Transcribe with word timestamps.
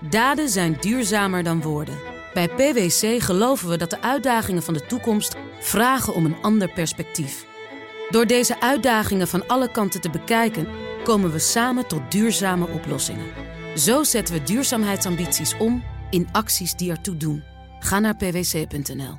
Daden 0.00 0.48
zijn 0.48 0.76
duurzamer 0.80 1.42
dan 1.42 1.62
woorden. 1.62 1.98
Bij 2.34 2.48
PwC 2.48 3.22
geloven 3.22 3.68
we 3.68 3.76
dat 3.76 3.90
de 3.90 4.02
uitdagingen 4.02 4.62
van 4.62 4.74
de 4.74 4.86
toekomst 4.86 5.36
vragen 5.60 6.14
om 6.14 6.24
een 6.24 6.36
ander 6.42 6.72
perspectief. 6.72 7.46
Door 8.10 8.26
deze 8.26 8.60
uitdagingen 8.60 9.28
van 9.28 9.46
alle 9.46 9.70
kanten 9.70 10.00
te 10.00 10.10
bekijken, 10.10 10.68
komen 11.04 11.32
we 11.32 11.38
samen 11.38 11.86
tot 11.86 12.10
duurzame 12.10 12.68
oplossingen. 12.68 13.26
Zo 13.76 14.02
zetten 14.04 14.34
we 14.34 14.42
duurzaamheidsambities 14.42 15.56
om 15.56 15.82
in 16.10 16.28
acties 16.32 16.74
die 16.74 16.90
ertoe 16.90 17.16
doen. 17.16 17.42
Ga 17.80 17.98
naar 17.98 18.16
pwc.nl. 18.16 19.18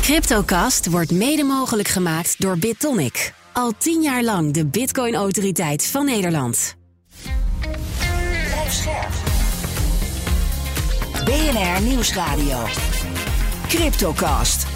Cryptocast 0.00 0.86
wordt 0.86 1.10
mede 1.10 1.44
mogelijk 1.44 1.88
gemaakt 1.88 2.40
door 2.40 2.58
BitTonic. 2.58 3.34
Al 3.52 3.72
tien 3.78 4.02
jaar 4.02 4.22
lang 4.22 4.52
de 4.52 4.66
Bitcoin-autoriteit 4.66 5.86
van 5.86 6.04
Nederland. 6.04 6.80
Scherp. 8.72 9.12
BNR 11.24 11.82
Nieuwsradio. 11.82 12.58
Cryptocast. 13.68 14.66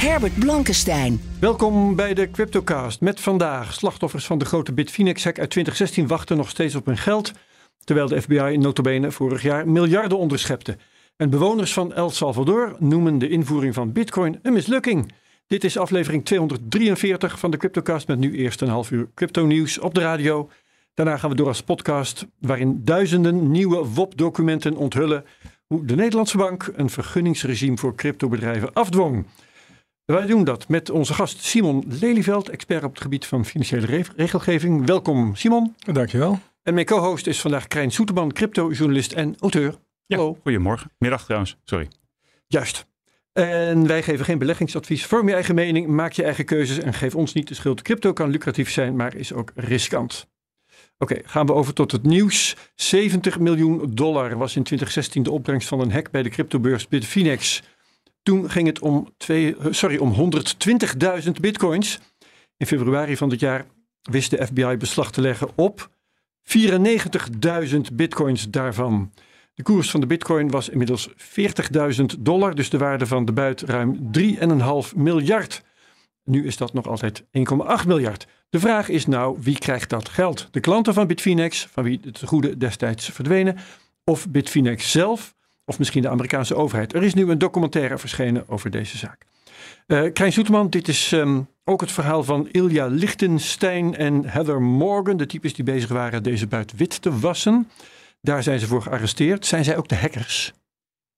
Herbert 0.00 0.38
Blankenstein. 0.38 1.20
Welkom 1.40 1.96
bij 1.96 2.14
de 2.14 2.30
Cryptocast 2.30 3.00
met 3.00 3.20
vandaag 3.20 3.72
slachtoffers 3.72 4.26
van 4.26 4.38
de 4.38 4.44
grote 4.44 4.72
Bitfinex-hack 4.72 5.38
uit 5.38 5.50
2016 5.50 6.06
wachten 6.06 6.36
nog 6.36 6.48
steeds 6.48 6.74
op 6.74 6.86
hun 6.86 6.98
geld, 6.98 7.32
terwijl 7.84 8.08
de 8.08 8.22
FBI 8.22 8.56
notabene 8.58 9.10
vorig 9.10 9.42
jaar 9.42 9.68
miljarden 9.68 10.18
onderschepte. 10.18 10.76
En 11.16 11.30
bewoners 11.30 11.72
van 11.72 11.92
El 11.92 12.10
Salvador 12.10 12.76
noemen 12.78 13.18
de 13.18 13.28
invoering 13.28 13.74
van 13.74 13.92
Bitcoin 13.92 14.38
een 14.42 14.52
mislukking. 14.52 15.12
Dit 15.46 15.64
is 15.64 15.78
aflevering 15.78 16.24
243 16.24 17.38
van 17.38 17.50
de 17.50 17.56
Cryptocast 17.56 18.08
met 18.08 18.18
nu 18.18 18.36
eerst 18.36 18.60
een 18.60 18.68
half 18.68 18.90
uur 18.90 19.08
crypto-nieuws 19.14 19.78
op 19.78 19.94
de 19.94 20.00
radio. 20.00 20.50
Daarna 20.94 21.16
gaan 21.16 21.30
we 21.30 21.36
door 21.36 21.46
als 21.46 21.62
podcast 21.62 22.26
waarin 22.38 22.80
duizenden 22.84 23.50
nieuwe 23.50 23.84
WOP-documenten 23.88 24.76
onthullen 24.76 25.24
hoe 25.66 25.84
de 25.84 25.94
Nederlandse 25.94 26.36
bank 26.36 26.72
een 26.74 26.90
vergunningsregime 26.90 27.76
voor 27.76 27.94
cryptobedrijven 27.94 28.72
afdwong. 28.72 29.26
Wij 30.04 30.26
doen 30.26 30.44
dat 30.44 30.68
met 30.68 30.90
onze 30.90 31.14
gast 31.14 31.42
Simon 31.44 31.84
Lelyveld, 31.88 32.48
expert 32.48 32.84
op 32.84 32.90
het 32.92 33.00
gebied 33.02 33.26
van 33.26 33.44
financiële 33.44 33.86
re- 33.86 34.02
regelgeving. 34.16 34.86
Welkom 34.86 35.36
Simon. 35.36 35.74
Dankjewel. 35.78 36.38
En 36.62 36.74
mijn 36.74 36.86
co-host 36.86 37.26
is 37.26 37.40
vandaag 37.40 37.66
Krijn 37.68 37.90
Soeterman, 37.90 38.32
cryptojournalist 38.32 39.12
en 39.12 39.36
auteur. 39.38 39.74
Ja, 40.06 40.16
Hallo. 40.16 40.38
goedemorgen. 40.42 40.90
Middag 40.98 41.24
trouwens, 41.24 41.56
sorry. 41.64 41.88
Juist. 42.46 42.86
En 43.32 43.86
wij 43.86 44.02
geven 44.02 44.24
geen 44.24 44.38
beleggingsadvies. 44.38 45.06
Vorm 45.06 45.28
je 45.28 45.34
eigen 45.34 45.54
mening, 45.54 45.86
maak 45.86 46.12
je 46.12 46.22
eigen 46.24 46.44
keuzes 46.44 46.78
en 46.78 46.94
geef 46.94 47.14
ons 47.14 47.32
niet 47.32 47.48
de 47.48 47.54
schuld. 47.54 47.82
Crypto 47.82 48.12
kan 48.12 48.30
lucratief 48.30 48.70
zijn, 48.70 48.96
maar 48.96 49.14
is 49.16 49.32
ook 49.32 49.52
riskant. 49.54 50.30
Oké, 51.02 51.20
gaan 51.24 51.46
we 51.46 51.52
over 51.52 51.74
tot 51.74 51.92
het 51.92 52.02
nieuws. 52.02 52.56
70 52.74 53.38
miljoen 53.38 53.90
dollar 53.94 54.38
was 54.38 54.56
in 54.56 54.62
2016 54.62 55.22
de 55.22 55.30
opbrengst 55.30 55.68
van 55.68 55.80
een 55.80 55.92
hack 55.92 56.10
bij 56.10 56.22
de 56.22 56.28
cryptobeurs 56.28 56.88
Bitfinex. 56.88 57.62
Toen 58.22 58.50
ging 58.50 58.66
het 58.66 58.78
om, 58.78 59.08
twee, 59.16 59.56
eh, 59.56 59.66
sorry, 59.70 59.96
om 59.96 60.12
120.000 60.12 61.40
bitcoins. 61.40 61.98
In 62.56 62.66
februari 62.66 63.16
van 63.16 63.28
dit 63.28 63.40
jaar 63.40 63.66
wist 64.02 64.30
de 64.30 64.46
FBI 64.46 64.76
beslag 64.76 65.12
te 65.12 65.20
leggen 65.20 65.48
op 65.54 65.90
94.000 66.42 67.92
bitcoins 67.92 68.50
daarvan. 68.50 69.12
De 69.54 69.62
koers 69.62 69.90
van 69.90 70.00
de 70.00 70.06
bitcoin 70.06 70.50
was 70.50 70.68
inmiddels 70.68 71.08
40.000 71.16 72.04
dollar, 72.18 72.54
dus 72.54 72.70
de 72.70 72.78
waarde 72.78 73.06
van 73.06 73.24
de 73.24 73.32
buit 73.32 73.60
ruim 73.60 74.10
3,5 74.12 74.96
miljard. 74.96 75.62
Nu 76.24 76.46
is 76.46 76.56
dat 76.56 76.72
nog 76.72 76.86
altijd 76.86 77.24
1,8 77.30 77.86
miljard. 77.86 78.26
De 78.52 78.60
vraag 78.60 78.88
is 78.88 79.06
nou, 79.06 79.36
wie 79.40 79.58
krijgt 79.58 79.90
dat 79.90 80.08
geld? 80.08 80.48
De 80.50 80.60
klanten 80.60 80.94
van 80.94 81.06
Bitfinex, 81.06 81.68
van 81.72 81.84
wie 81.84 82.00
het 82.04 82.22
goede 82.24 82.56
destijds 82.56 83.08
verdwenen, 83.08 83.56
of 84.04 84.28
Bitfinex 84.28 84.90
zelf, 84.90 85.34
of 85.64 85.78
misschien 85.78 86.02
de 86.02 86.08
Amerikaanse 86.08 86.54
overheid. 86.54 86.94
Er 86.94 87.02
is 87.02 87.14
nu 87.14 87.30
een 87.30 87.38
documentaire 87.38 87.98
verschenen 87.98 88.48
over 88.48 88.70
deze 88.70 88.98
zaak. 88.98 89.26
Eh 89.86 90.12
Krijn 90.12 90.32
Soeterman, 90.32 90.70
dit 90.70 90.88
is 90.88 91.12
ehm, 91.12 91.40
ook 91.64 91.80
het 91.80 91.92
verhaal 91.92 92.24
van 92.24 92.48
Ilja 92.50 92.86
Lichtenstein 92.86 93.96
en 93.96 94.24
Heather 94.24 94.62
Morgan, 94.62 95.16
de 95.16 95.26
types 95.26 95.54
die 95.54 95.64
bezig 95.64 95.88
waren 95.88 96.22
deze 96.22 96.46
buit 96.46 96.72
wit 96.76 97.02
te 97.02 97.18
wassen. 97.18 97.68
Daar 98.20 98.42
zijn 98.42 98.58
ze 98.58 98.66
voor 98.66 98.82
gearresteerd. 98.82 99.46
Zijn 99.46 99.64
zij 99.64 99.76
ook 99.76 99.88
de 99.88 99.96
hackers? 99.96 100.52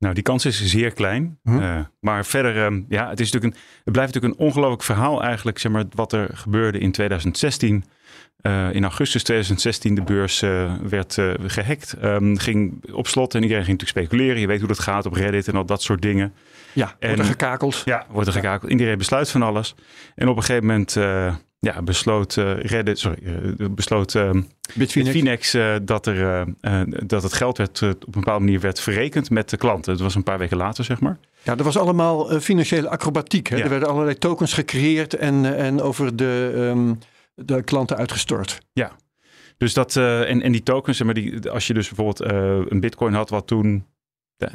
Nou, 0.05 0.17
die 0.17 0.25
kans 0.25 0.45
is 0.45 0.65
zeer 0.65 0.93
klein. 0.93 1.39
Hm. 1.43 1.61
Eh, 1.61 1.81
maar 2.01 2.25
verder, 2.25 2.65
ehm, 2.65 2.83
ja, 2.89 3.09
het, 3.09 3.21
is 3.21 3.33
natuurlijk 3.33 3.55
een, 3.55 3.61
het 3.85 3.93
blijft 3.93 4.15
natuurlijk 4.15 4.41
een 4.41 4.47
ongelooflijk 4.47 4.83
verhaal 4.83 5.23
eigenlijk, 5.23 5.59
zeg 5.59 5.73
maar, 5.73 5.85
wat 5.91 6.13
er 6.13 6.31
gebeurde 6.33 6.79
in 6.79 6.93
2016. 6.93 7.85
Eh, 8.41 8.75
in 8.75 8.83
augustus 8.83 9.23
2016 9.23 9.95
de 9.95 10.03
beurs 10.03 10.43
eh, 10.43 10.73
werd 10.83 11.19
eh, 11.19 11.33
gehackt. 11.47 11.93
Ehm, 11.93 12.37
ging 12.37 12.85
op 12.93 13.07
slot 13.07 13.35
en 13.35 13.43
iedereen 13.43 13.65
ging 13.65 13.79
natuurlijk 13.79 14.07
speculeren. 14.07 14.41
Je 14.41 14.47
weet 14.47 14.59
hoe 14.59 14.69
dat 14.69 14.79
gaat 14.79 15.07
op 15.07 15.13
Reddit 15.13 15.49
en 15.49 15.55
al 15.55 15.67
dat 15.67 15.83
soort 15.83 16.03
dingen. 16.03 16.35
Ja, 16.73 16.85
wordt 16.85 16.99
En- 16.99 17.19
er 17.19 17.25
gekakeld. 17.25 17.83
Ja, 17.85 18.07
wordt 18.11 18.27
er 18.27 18.35
gekakeld. 18.35 18.71
Iedereen 18.71 18.99
besluit 18.99 19.31
van 19.31 19.43
alles. 19.43 19.75
En 20.15 20.29
op 20.29 20.37
een 20.37 20.43
gegeven 20.43 20.67
moment 20.67 20.97
ja, 21.65 21.83
besloot 21.83 22.37
eh, 22.37 22.57
Reddit, 22.57 22.99
sorry, 22.99 23.19
eh, 23.25 23.67
besloot 23.71 24.15
ehm, 24.15 24.43
Bitfinex. 24.75 25.17
Finex 25.17 25.55
eh, 25.55 25.75
dat, 25.83 26.07
er, 26.07 26.47
dat 27.07 27.23
het 27.23 27.33
geld 27.33 27.59
werd, 27.59 27.83
op 27.83 28.07
een 28.07 28.21
bepaalde 28.21 28.45
manier 28.45 28.61
werd 28.61 28.81
verrekend 28.81 29.31
met 29.31 29.51
de 29.51 29.57
klanten. 29.57 29.93
Dat 29.93 30.03
was 30.03 30.15
een 30.15 30.23
paar 30.23 30.39
weken 30.39 30.57
later, 30.57 30.85
zeg 30.85 31.01
maar. 31.01 31.19
Ja, 31.43 31.57
er 31.57 31.65
was 31.65 31.77
allemaal 31.77 32.41
financiële 32.41 32.89
acrobatiek. 32.89 33.49
Hè? 33.49 33.57
Ja. 33.57 33.63
Er 33.63 33.69
werden 33.69 33.89
allerlei 33.89 34.19
tokens 34.19 34.53
gecreëerd 34.53 35.15
en, 35.15 35.57
en 35.57 35.81
over 35.81 36.17
de, 36.17 36.53
ehm, 36.57 36.95
de 37.35 37.63
klanten 37.63 37.97
uitgestort. 37.97 38.61
Dus 39.57 39.75
dat, 39.75 39.97
en, 39.97 40.43
en 40.43 40.53
die 40.53 40.63
tokens, 40.63 41.03
maar, 41.03 41.15
die, 41.15 41.51
als 41.51 41.67
je 41.67 41.75
dus 41.75 41.89
bijvoorbeeld 41.89 42.31
een 42.71 42.81
bitcoin 42.81 43.15
had 43.15 43.31
wat 43.31 43.47
toen 43.47 43.85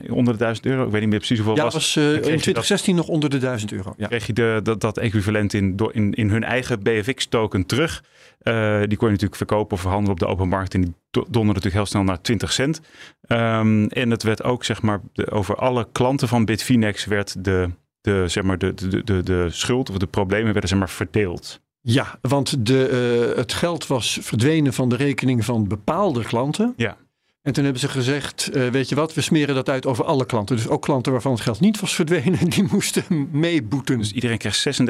onder 0.10 0.34
de 0.34 0.40
1000 0.40 0.66
euro, 0.66 0.86
ik 0.86 0.92
weet 0.92 1.02
niet 1.02 1.10
meer 1.10 1.18
precies 1.20 1.38
hoeveel 1.38 1.56
ja, 1.56 1.64
was, 1.64 1.74
was 1.74 1.96
eh, 1.96 2.04
in 2.04 2.10
kreeg 2.10 2.24
je 2.24 2.30
dat- 2.32 2.42
2016 2.42 2.96
nog 2.96 3.08
onder 3.08 3.30
de 3.30 3.38
1000 3.38 3.72
euro. 3.72 3.94
Ja. 3.98 4.08
kreeg 4.08 4.28
je 4.28 4.34
de, 4.34 4.60
dat, 4.64 4.82
dat 4.82 4.98
equivalent 4.98 5.54
in, 5.54 5.76
in, 5.92 6.14
in 6.14 6.30
hun 6.30 6.44
eigen 6.44 6.84
BFX-token 6.84 7.66
terug. 7.66 8.04
Eh, 8.40 8.54
die 8.80 8.98
kon 8.98 9.08
je 9.08 9.14
natuurlijk 9.14 9.36
verkopen 9.36 9.74
of 9.76 9.82
verhandelen 9.82 10.12
op 10.14 10.20
de 10.20 10.26
open 10.28 10.48
markt. 10.48 10.74
En 10.74 10.82
die 10.82 10.94
do- 11.12 11.22
donderde 11.22 11.46
natuurlijk 11.48 11.76
heel 11.76 11.86
snel 11.86 12.04
naar 12.04 12.22
20 12.22 12.52
cent. 12.52 12.82
Ehm, 13.22 13.84
en 13.86 14.12
het 14.12 14.24
werd 14.24 14.44
ook, 14.44 14.64
zeg 14.64 14.82
maar, 14.82 15.02
de, 15.14 15.32
over 15.32 15.56
alle 15.56 15.88
klanten 15.92 16.28
van 16.28 16.46
Bitfinex 16.46 17.06
werd 17.06 17.44
de, 17.44 17.70
de, 18.02 18.24
zeg 18.28 18.44
maar, 18.44 18.58
de, 18.58 18.74
de, 18.74 19.04
de, 19.04 19.24
de 19.24 19.48
schuld 19.50 19.90
of 19.90 19.98
de 19.98 20.08
problemen 20.08 20.52
werden, 20.52 20.70
zeg 20.70 20.80
maar, 20.80 20.90
verdeeld. 20.90 21.62
Ja, 21.82 22.18
want 22.22 22.66
de, 22.66 22.88
eh, 23.32 23.38
het 23.38 23.54
geld 23.54 23.88
was 23.88 24.18
verdwenen 24.22 24.74
van 24.74 24.90
de 24.90 24.96
rekening 24.96 25.46
van 25.46 25.68
bepaalde 25.68 26.24
klanten. 26.24 26.74
Ja. 26.76 26.98
En 27.42 27.54
toen 27.54 27.64
hebben 27.64 27.82
ze 27.82 27.88
gezegd, 27.88 28.50
eh, 28.50 28.68
weet 28.68 28.90
je 28.90 28.96
wat, 28.96 29.14
we 29.14 29.22
smeren 29.22 29.56
dat 29.56 29.70
uit 29.70 29.86
over 29.86 30.06
alle 30.06 30.26
klanten. 30.26 30.56
Dus 30.56 30.68
ook 30.68 30.82
klanten 30.82 31.12
waarvan 31.12 31.32
het 31.32 31.42
geld 31.42 31.60
niet 31.60 31.80
was 31.80 31.96
verdwenen, 31.96 32.50
die 32.56 32.64
moesten 32.72 33.30
meeboeten. 33.32 33.98
Dus 33.98 34.12
iedereen 34.12 34.38
kreeg 34.38 34.82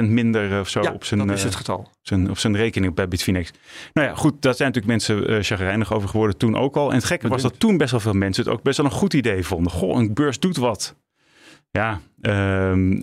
36% 0.00 0.02
minder 0.08 0.52
eh, 0.52 0.60
of 0.60 0.68
zo 0.68 0.82
ja, 0.82 0.92
op, 0.92 1.04
zijn, 1.04 1.26
dat 1.26 1.36
is 1.36 1.38
eh, 1.38 1.46
het 1.46 1.54
getal. 1.54 1.90
zijn, 2.02 2.30
op 2.30 2.38
zijn 2.38 2.56
rekening 2.56 2.94
bij 2.94 3.08
Bitfinex. 3.08 3.50
Nou 3.92 4.08
ja, 4.08 4.14
goed, 4.14 4.42
daar 4.42 4.54
zijn 4.54 4.72
natuurlijk 4.72 5.04
mensen 5.04 5.26
eh 5.28 5.42
chagrijnig 5.42 5.92
over 5.92 6.08
geworden 6.08 6.36
toen 6.36 6.56
ook 6.56 6.76
al. 6.76 6.88
En 6.88 6.96
het 6.96 7.04
gekke 7.04 7.28
was 7.28 7.42
dat 7.42 7.60
toen 7.60 7.76
best 7.76 7.90
wel 7.90 8.00
veel 8.00 8.12
mensen 8.12 8.44
het 8.44 8.52
ook 8.52 8.62
best 8.62 8.76
wel 8.76 8.86
een 8.86 8.92
goed 8.92 9.14
idee 9.14 9.44
vonden. 9.44 9.72
Goh, 9.72 9.98
een 9.98 10.14
beurs 10.14 10.38
doet 10.38 10.56
wat. 10.56 10.94
Ja, 11.70 12.00
ehm, 12.20 13.00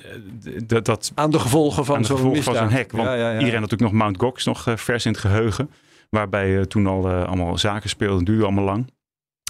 dat, 0.65 0.85
dat 0.85 1.11
Aan 1.15 1.31
de 1.31 1.39
gevolgen 1.39 1.85
van 1.85 1.95
aan 1.95 2.01
de 2.01 2.07
zo'n 2.07 2.17
gevolgen 2.17 2.43
van 2.43 2.53
misdaad. 2.53 2.69
zo'n 2.69 2.79
hack. 2.79 2.91
Want 2.91 3.03
Ja, 3.03 3.13
ja, 3.13 3.21
ja. 3.21 3.31
iedereen 3.31 3.61
had 3.61 3.61
natuurlijk 3.61 3.91
nog 3.91 4.01
Mount 4.01 4.17
Gox 4.19 4.45
nog 4.45 4.65
vers 4.75 5.05
in 5.05 5.11
het 5.11 5.21
geheugen. 5.21 5.69
Waarbij 6.11 6.57
eh, 6.57 6.63
toen 6.63 6.87
al 6.87 7.09
eh, 7.09 7.23
allemaal 7.23 7.57
zaken 7.57 7.89
speelden, 7.89 8.25
duurde 8.25 8.43
allemaal 8.43 8.63
lang. 8.63 8.93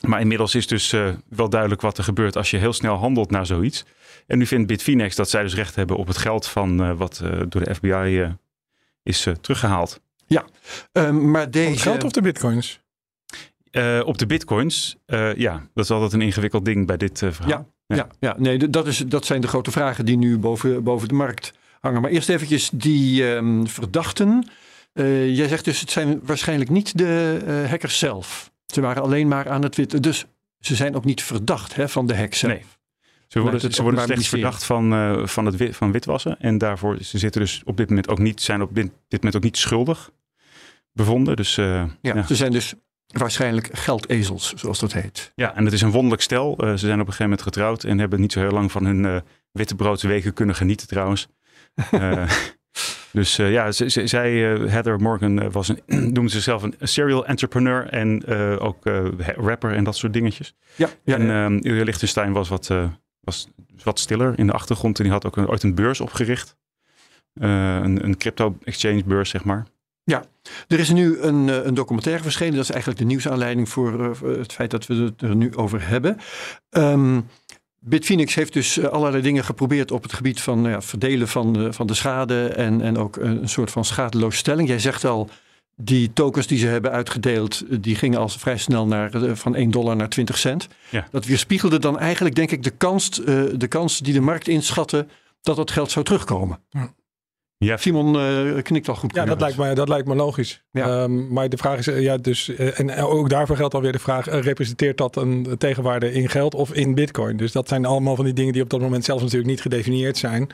Maar 0.07 0.19
inmiddels 0.19 0.55
is 0.55 0.67
dus 0.67 0.93
eh, 0.93 1.09
wel 1.29 1.49
duidelijk 1.49 1.81
wat 1.81 1.97
er 1.97 2.03
gebeurt 2.03 2.35
als 2.35 2.51
je 2.51 2.57
heel 2.57 2.73
snel 2.73 2.95
handelt 2.95 3.31
naar 3.31 3.45
zoiets. 3.45 3.85
En 4.27 4.37
nu 4.37 4.45
vindt 4.45 4.67
Bitfinex 4.67 5.15
dat 5.15 5.29
zij 5.29 5.43
dus 5.43 5.55
recht 5.55 5.75
hebben 5.75 5.97
op 5.97 6.07
het 6.07 6.17
geld 6.17 6.47
van 6.47 6.83
eh, 6.83 6.97
wat 6.97 7.21
eh, 7.23 7.39
door 7.49 7.63
de 7.63 7.75
FBI 7.75 8.21
eh, 8.21 8.29
is 9.03 9.25
eh, 9.25 9.33
teruggehaald. 9.33 10.01
Ehm, 10.91 11.31
maar 11.31 11.51
deze... 11.51 11.69
het 11.69 11.81
geld 11.81 12.03
of 12.03 12.11
de 12.11 12.21
bitcoins? 12.21 12.79
Eh, 13.71 14.01
op 14.05 14.17
de 14.17 14.25
bitcoins, 14.25 14.95
eh, 15.05 15.35
ja, 15.35 15.67
dat 15.73 15.83
is 15.83 15.91
altijd 15.91 16.13
een 16.13 16.21
ingewikkeld 16.21 16.65
ding 16.65 16.87
bij 16.87 16.97
dit 16.97 17.21
eh, 17.21 17.31
verhaal. 17.31 17.69
Ja. 17.87 17.95
Ja, 17.95 18.07
ja 18.19 18.35
nee, 18.37 18.69
dat, 18.69 18.87
is, 18.87 18.97
dat 18.97 19.25
zijn 19.25 19.41
de 19.41 19.47
grote 19.47 19.71
vragen 19.71 20.05
die 20.05 20.17
nu 20.17 20.37
boven, 20.37 20.83
boven 20.83 21.07
de 21.07 21.13
markt 21.13 21.53
hangen. 21.79 22.01
Maar 22.01 22.11
eerst 22.11 22.29
eventjes 22.29 22.69
die 22.73 23.33
ehm, 23.33 23.65
verdachten. 23.65 24.47
Eh, 24.93 25.35
jij 25.35 25.47
zegt 25.47 25.65
dus, 25.65 25.79
het 25.79 25.91
zijn 25.91 26.19
waarschijnlijk 26.23 26.69
niet 26.69 26.97
de 26.97 27.39
eh, 27.45 27.69
hackers 27.69 27.99
zelf. 27.99 28.51
Ze 28.65 28.81
waren 28.81 29.03
alleen 29.03 29.27
maar 29.27 29.49
aan 29.49 29.63
het 29.63 29.75
witten. 29.75 30.01
Dus 30.01 30.25
ze 30.59 30.75
zijn 30.75 30.95
ook 30.95 31.05
niet 31.05 31.23
verdacht 31.23 31.75
hè, 31.75 31.89
van 31.89 32.07
de 32.07 32.15
hack 32.15 32.33
zelf. 32.33 32.53
Nee. 32.53 32.63
Ze 33.27 33.39
worden, 33.39 33.61
het 33.61 33.75
ze 33.75 33.81
worden 33.81 33.99
slechts 33.99 34.31
Ministerie. 34.31 34.43
verdacht 34.43 34.65
van, 34.65 34.93
eh, 34.93 35.27
van, 35.27 35.45
het 35.45 35.55
wit, 35.55 35.75
van 35.75 35.91
witwassen. 35.91 36.39
En 36.39 36.57
daarvoor 36.57 36.97
ze 37.03 37.17
zitten 37.17 37.41
dus 37.41 37.61
op 37.65 37.77
dit 37.77 37.89
moment 37.89 38.09
ook 38.09 38.19
niet, 38.19 38.41
zijn 38.41 38.61
op 38.61 38.75
dit, 38.75 38.91
dit 39.07 39.19
moment 39.23 39.35
ook 39.35 39.43
niet 39.43 39.57
schuldig 39.57 40.11
bevonden. 40.93 41.35
Dus 41.35 41.55
Ja, 41.55 41.89
ja. 42.01 42.23
Ze 42.23 42.35
zijn 42.35 42.51
dus 42.51 42.73
waarschijnlijk 43.07 43.69
geldezels, 43.71 44.53
zoals 44.53 44.79
dat 44.79 44.93
heet. 44.93 45.31
ja, 45.35 45.55
en 45.55 45.65
het 45.65 45.73
is 45.73 45.81
een 45.81 45.91
wonderlijk 45.91 46.21
stel. 46.21 46.55
Ze 46.59 46.77
zijn 46.77 46.93
op 46.93 46.99
een 46.99 47.05
gegeven 47.05 47.23
moment 47.23 47.41
getrouwd 47.41 47.83
en 47.83 47.99
hebben 47.99 48.19
niet 48.19 48.31
zo 48.31 48.39
heel 48.39 48.51
lang 48.51 48.71
van 48.71 48.85
hun 48.85 49.23
witte 49.51 49.75
broodsweken 49.75 50.33
kunnen 50.33 50.55
genieten 50.55 50.87
trouwens. 50.87 51.27
Eh, 53.11 53.17
Dus 53.17 53.39
uh, 53.39 53.51
ja, 53.51 53.71
zij, 53.71 54.33
uh, 54.33 54.69
Heather 54.69 54.99
Morgan, 54.99 55.43
uh, 55.43 55.51
was 55.51 55.67
een, 55.67 55.79
noemde 56.13 56.31
zichzelf 56.31 56.63
een 56.63 56.75
serial 56.79 57.25
entrepreneur 57.25 57.87
en 57.87 58.27
ook 58.59 58.77
rapper 59.35 59.73
en 59.73 59.83
dat 59.83 59.95
soort 59.95 60.13
dingetjes. 60.13 60.55
Ja, 60.75 60.89
ja, 61.03 61.17
en 61.17 61.29
um, 61.29 61.59
Ilja 61.61 61.83
Lichtenstein 61.83 62.31
was 62.31 62.49
wat, 62.49 62.73
was 63.19 63.47
wat 63.83 63.99
stiller 63.99 64.39
in 64.39 64.47
de 64.47 64.53
achtergrond 64.53 64.97
en 64.97 65.03
die 65.03 65.13
had 65.13 65.25
ook 65.25 65.37
een, 65.37 65.47
ooit 65.47 65.63
een 65.63 65.75
beurs 65.75 66.01
opgericht. 66.01 66.55
een, 67.33 68.03
een 68.03 68.17
crypto 68.17 68.57
exchange 68.63 69.03
beurs, 69.03 69.29
zeg 69.29 69.43
maar. 69.43 69.65
Ja, 70.03 70.23
er 70.67 70.79
is 70.79 70.89
nu 70.89 71.19
een, 71.19 71.67
een, 71.67 71.73
documentaire 71.73 72.23
verschenen. 72.23 72.53
Dat 72.53 72.63
is 72.63 72.69
eigenlijk 72.69 72.99
de 72.99 73.07
nieuwsaanleiding 73.07 73.69
voor 73.69 74.17
het 74.25 74.53
feit 74.53 74.71
dat 74.71 74.85
we 74.85 74.93
het 74.93 75.21
er 75.21 75.35
nu 75.35 75.55
over 75.55 75.87
hebben. 75.87 76.17
Um, 76.69 77.27
Bitfinex 77.83 78.35
heeft 78.35 78.53
dus 78.53 78.85
allerlei 78.85 79.23
dingen 79.23 79.43
geprobeerd 79.43 79.91
op 79.91 80.03
het 80.03 80.13
gebied 80.13 80.41
van 80.41 80.61
nou 80.61 80.73
ja, 80.73 80.81
verdelen 80.81 81.27
van 81.27 81.53
de, 81.53 81.73
van 81.73 81.87
de 81.87 81.93
schade 81.93 82.47
en, 82.47 82.81
en 82.81 82.97
ook 82.97 83.15
een 83.15 83.49
soort 83.49 83.71
van 83.71 83.85
schadeloosstelling. 83.85 84.67
Jij 84.67 84.79
zegt 84.79 85.05
al, 85.05 85.29
die 85.75 86.13
tokens 86.13 86.47
die 86.47 86.57
ze 86.57 86.67
hebben 86.67 86.91
uitgedeeld, 86.91 87.63
die 87.83 87.95
gingen 87.95 88.19
al 88.19 88.29
vrij 88.29 88.57
snel 88.57 88.87
naar, 88.87 89.11
van 89.35 89.55
1 89.55 89.71
dollar 89.71 89.95
naar 89.95 90.09
20 90.09 90.37
cent. 90.37 90.67
Ja. 90.89 91.07
Dat 91.11 91.25
weerspiegelde 91.25 91.79
dan 91.79 91.99
eigenlijk, 91.99 92.35
denk 92.35 92.51
ik, 92.51 92.63
de 92.63 92.69
kans, 92.69 93.09
de 93.55 93.67
kans 93.69 93.99
die 93.99 94.13
de 94.13 94.21
markt 94.21 94.47
inschatte 94.47 95.07
dat 95.41 95.55
dat 95.55 95.71
geld 95.71 95.91
zou 95.91 96.05
terugkomen. 96.05 96.59
Ja. 96.69 96.93
Ja. 97.65 97.77
Simon 97.77 98.15
uh, 98.15 98.61
knikt 98.61 98.89
al 98.89 98.95
goed. 98.95 99.15
Ja, 99.15 99.25
dat 99.25 99.39
lijkt, 99.39 99.57
me, 99.57 99.73
dat 99.73 99.89
lijkt 99.89 100.07
me 100.07 100.15
logisch. 100.15 100.63
Ja. 100.71 101.03
Um, 101.03 101.33
maar 101.33 101.49
de 101.49 101.57
vraag 101.57 101.77
is, 101.77 101.85
ja, 101.85 102.17
dus, 102.17 102.49
uh, 102.49 102.79
en 102.79 102.95
ook 102.95 103.29
daarvoor 103.29 103.55
geldt 103.55 103.73
alweer 103.73 103.91
de 103.91 103.99
vraag: 103.99 104.33
uh, 104.33 104.41
representeert 104.41 104.97
dat 104.97 105.15
een 105.15 105.55
tegenwaarde 105.57 106.13
in 106.13 106.29
geld 106.29 106.55
of 106.55 106.73
in 106.73 106.95
Bitcoin? 106.95 107.37
Dus 107.37 107.51
dat 107.51 107.67
zijn 107.67 107.85
allemaal 107.85 108.15
van 108.15 108.25
die 108.25 108.33
dingen 108.33 108.53
die 108.53 108.61
op 108.61 108.69
dat 108.69 108.79
moment 108.79 109.05
zelfs 109.05 109.21
natuurlijk 109.21 109.49
niet 109.49 109.61
gedefinieerd 109.61 110.17
zijn, 110.17 110.49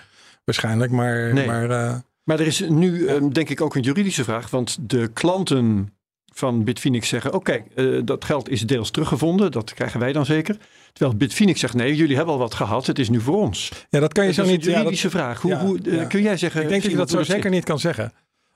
waarschijnlijk. 0.45 0.91
Maar, 0.91 1.33
nee. 1.33 1.47
maar, 1.47 1.67
maar 2.23 2.39
er 2.39 2.47
is 2.47 2.59
nu, 2.59 3.09
um, 3.09 3.33
denk 3.33 3.49
ik, 3.49 3.61
ook 3.61 3.75
een 3.75 3.81
juridische 3.81 4.23
vraag. 4.23 4.49
Want 4.49 4.77
de 4.81 5.07
klanten 5.13 5.93
van 6.37 6.63
Bitfinex 6.63 7.07
zeggen: 7.07 7.33
Oké, 7.33 7.63
okay, 7.75 8.03
dat 8.03 8.25
geld 8.25 8.49
is 8.49 8.61
deels 8.61 8.91
teruggevonden, 8.91 9.51
dat 9.51 9.73
krijgen 9.73 9.99
wij 9.99 10.13
dan 10.13 10.25
zeker. 10.25 10.57
Terwijl 10.93 11.17
Bitfinex 11.17 11.59
zegt: 11.59 11.73
nee, 11.73 11.95
jullie 11.95 12.15
hebben 12.15 12.33
al 12.33 12.39
wat 12.39 12.53
gehad, 12.53 12.85
het 12.85 12.99
is 12.99 13.09
nu 13.09 13.19
voor 13.19 13.37
ons. 13.37 13.71
Ja, 13.89 13.99
dat 13.99 14.13
kan 14.13 14.25
je 14.25 14.33
dat 14.33 14.45
zo 14.45 14.51
is 14.51 14.57
niet. 14.57 14.67
een 14.67 14.73
juridische 14.73 15.07
ja, 15.07 15.13
vraag. 15.13 15.41
Hoe, 15.41 15.51
ja, 15.51 15.59
hoe 15.59 15.79
uh, 15.83 15.95
ja. 15.95 16.05
kun 16.05 16.21
jij 16.21 16.37
zeggen? 16.37 16.61
Ik 16.61 16.69
denk 16.69 16.81
dat 16.81 16.91
je 16.91 16.97
dat 16.97 17.09
zo 17.09 17.23
zeker 17.23 17.41
zit? 17.41 17.51
niet 17.51 17.63
kan 17.63 17.79
zeggen 17.79 18.13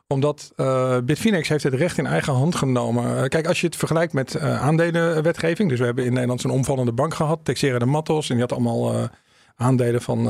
omdat 0.07 0.51
uh, 0.57 0.97
Bitfinex 1.03 1.49
heeft 1.49 1.63
het 1.63 1.73
recht 1.73 1.97
in 1.97 2.05
eigen 2.05 2.33
hand 2.33 2.55
genomen. 2.55 3.29
Kijk, 3.29 3.47
als 3.47 3.61
je 3.61 3.67
het 3.67 3.75
vergelijkt 3.75 4.13
met 4.13 4.39
aandelenwetgeving. 4.39 5.69
Dus 5.69 5.79
we 5.79 5.85
hebben 5.85 6.05
in 6.05 6.13
Nederland 6.13 6.41
zo'n 6.41 6.51
omvallende 6.51 6.91
bank 6.91 7.13
gehad. 7.13 7.39
Texera 7.43 7.79
de 7.79 7.85
Matos. 7.85 8.29
En 8.29 8.35
die 8.35 8.43
had 8.43 8.51
allemaal 8.51 9.09
aandelen 9.55 10.01
van, 10.01 10.29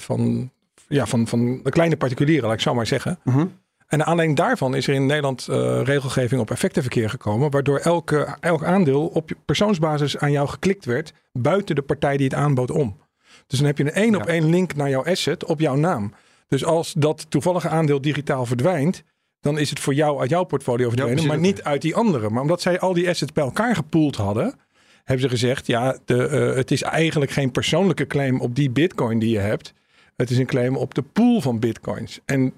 van, 0.00 0.50
ja, 0.88 1.06
van, 1.06 1.26
van 1.26 1.60
de 1.62 1.70
kleine 1.70 1.96
particulieren, 1.96 2.44
laat 2.44 2.56
ik 2.56 2.60
zo 2.60 2.74
maar 2.74 2.86
zeggen. 2.86 3.18
Mhm. 3.24 3.46
En 3.88 4.04
alleen 4.04 4.34
daarvan 4.34 4.74
is 4.74 4.86
er 4.86 4.94
in 4.94 5.06
Nederland 5.06 5.46
uh, 5.50 5.80
regelgeving 5.82 6.40
op 6.40 6.50
effectenverkeer 6.50 7.10
gekomen. 7.10 7.50
Waardoor 7.50 7.78
elke, 7.78 8.36
elk 8.40 8.64
aandeel 8.64 9.06
op 9.06 9.30
persoonsbasis 9.44 10.18
aan 10.18 10.32
jou 10.32 10.48
geklikt 10.48 10.84
werd. 10.84 11.12
Buiten 11.32 11.74
de 11.74 11.82
partij 11.82 12.16
die 12.16 12.26
het 12.26 12.34
aanbood 12.34 12.70
om. 12.70 13.00
Dus 13.46 13.58
dan 13.58 13.66
heb 13.66 13.78
je 13.78 13.84
een 13.84 13.92
één 13.92 14.14
op 14.14 14.26
één 14.26 14.50
link 14.50 14.74
naar 14.74 14.88
jouw 14.88 15.04
asset 15.04 15.44
op 15.44 15.60
jouw 15.60 15.74
naam. 15.74 16.12
Dus 16.48 16.64
als 16.64 16.92
dat 16.92 17.26
toevallige 17.28 17.68
aandeel 17.68 18.00
digitaal 18.00 18.46
verdwijnt. 18.46 19.02
Dan 19.40 19.58
is 19.58 19.70
het 19.70 19.80
voor 19.80 19.94
jou 19.94 20.20
uit 20.20 20.30
jouw 20.30 20.44
portfolio 20.44 20.88
verdwenen. 20.88 21.22
Ja, 21.22 21.28
maar 21.28 21.38
niet 21.38 21.62
uit 21.62 21.82
die 21.82 21.94
andere. 21.94 22.30
Maar 22.30 22.42
omdat 22.42 22.60
zij 22.60 22.80
al 22.80 22.92
die 22.92 23.08
assets 23.08 23.32
bij 23.32 23.44
elkaar 23.44 23.74
gepoeld 23.74 24.16
hadden. 24.16 24.54
Hebben 25.04 25.24
ze 25.24 25.28
gezegd. 25.28 25.66
Ja, 25.66 25.98
de, 26.04 26.48
uh, 26.50 26.56
het 26.56 26.70
is 26.70 26.82
eigenlijk 26.82 27.30
geen 27.30 27.50
persoonlijke 27.50 28.06
claim 28.06 28.40
op 28.40 28.54
die 28.54 28.70
bitcoin 28.70 29.18
die 29.18 29.30
je 29.30 29.38
hebt. 29.38 29.74
Het 30.16 30.30
is 30.30 30.38
een 30.38 30.46
claim 30.46 30.76
op 30.76 30.94
de 30.94 31.02
pool 31.02 31.40
van 31.40 31.58
bitcoins. 31.58 32.20
En 32.24 32.52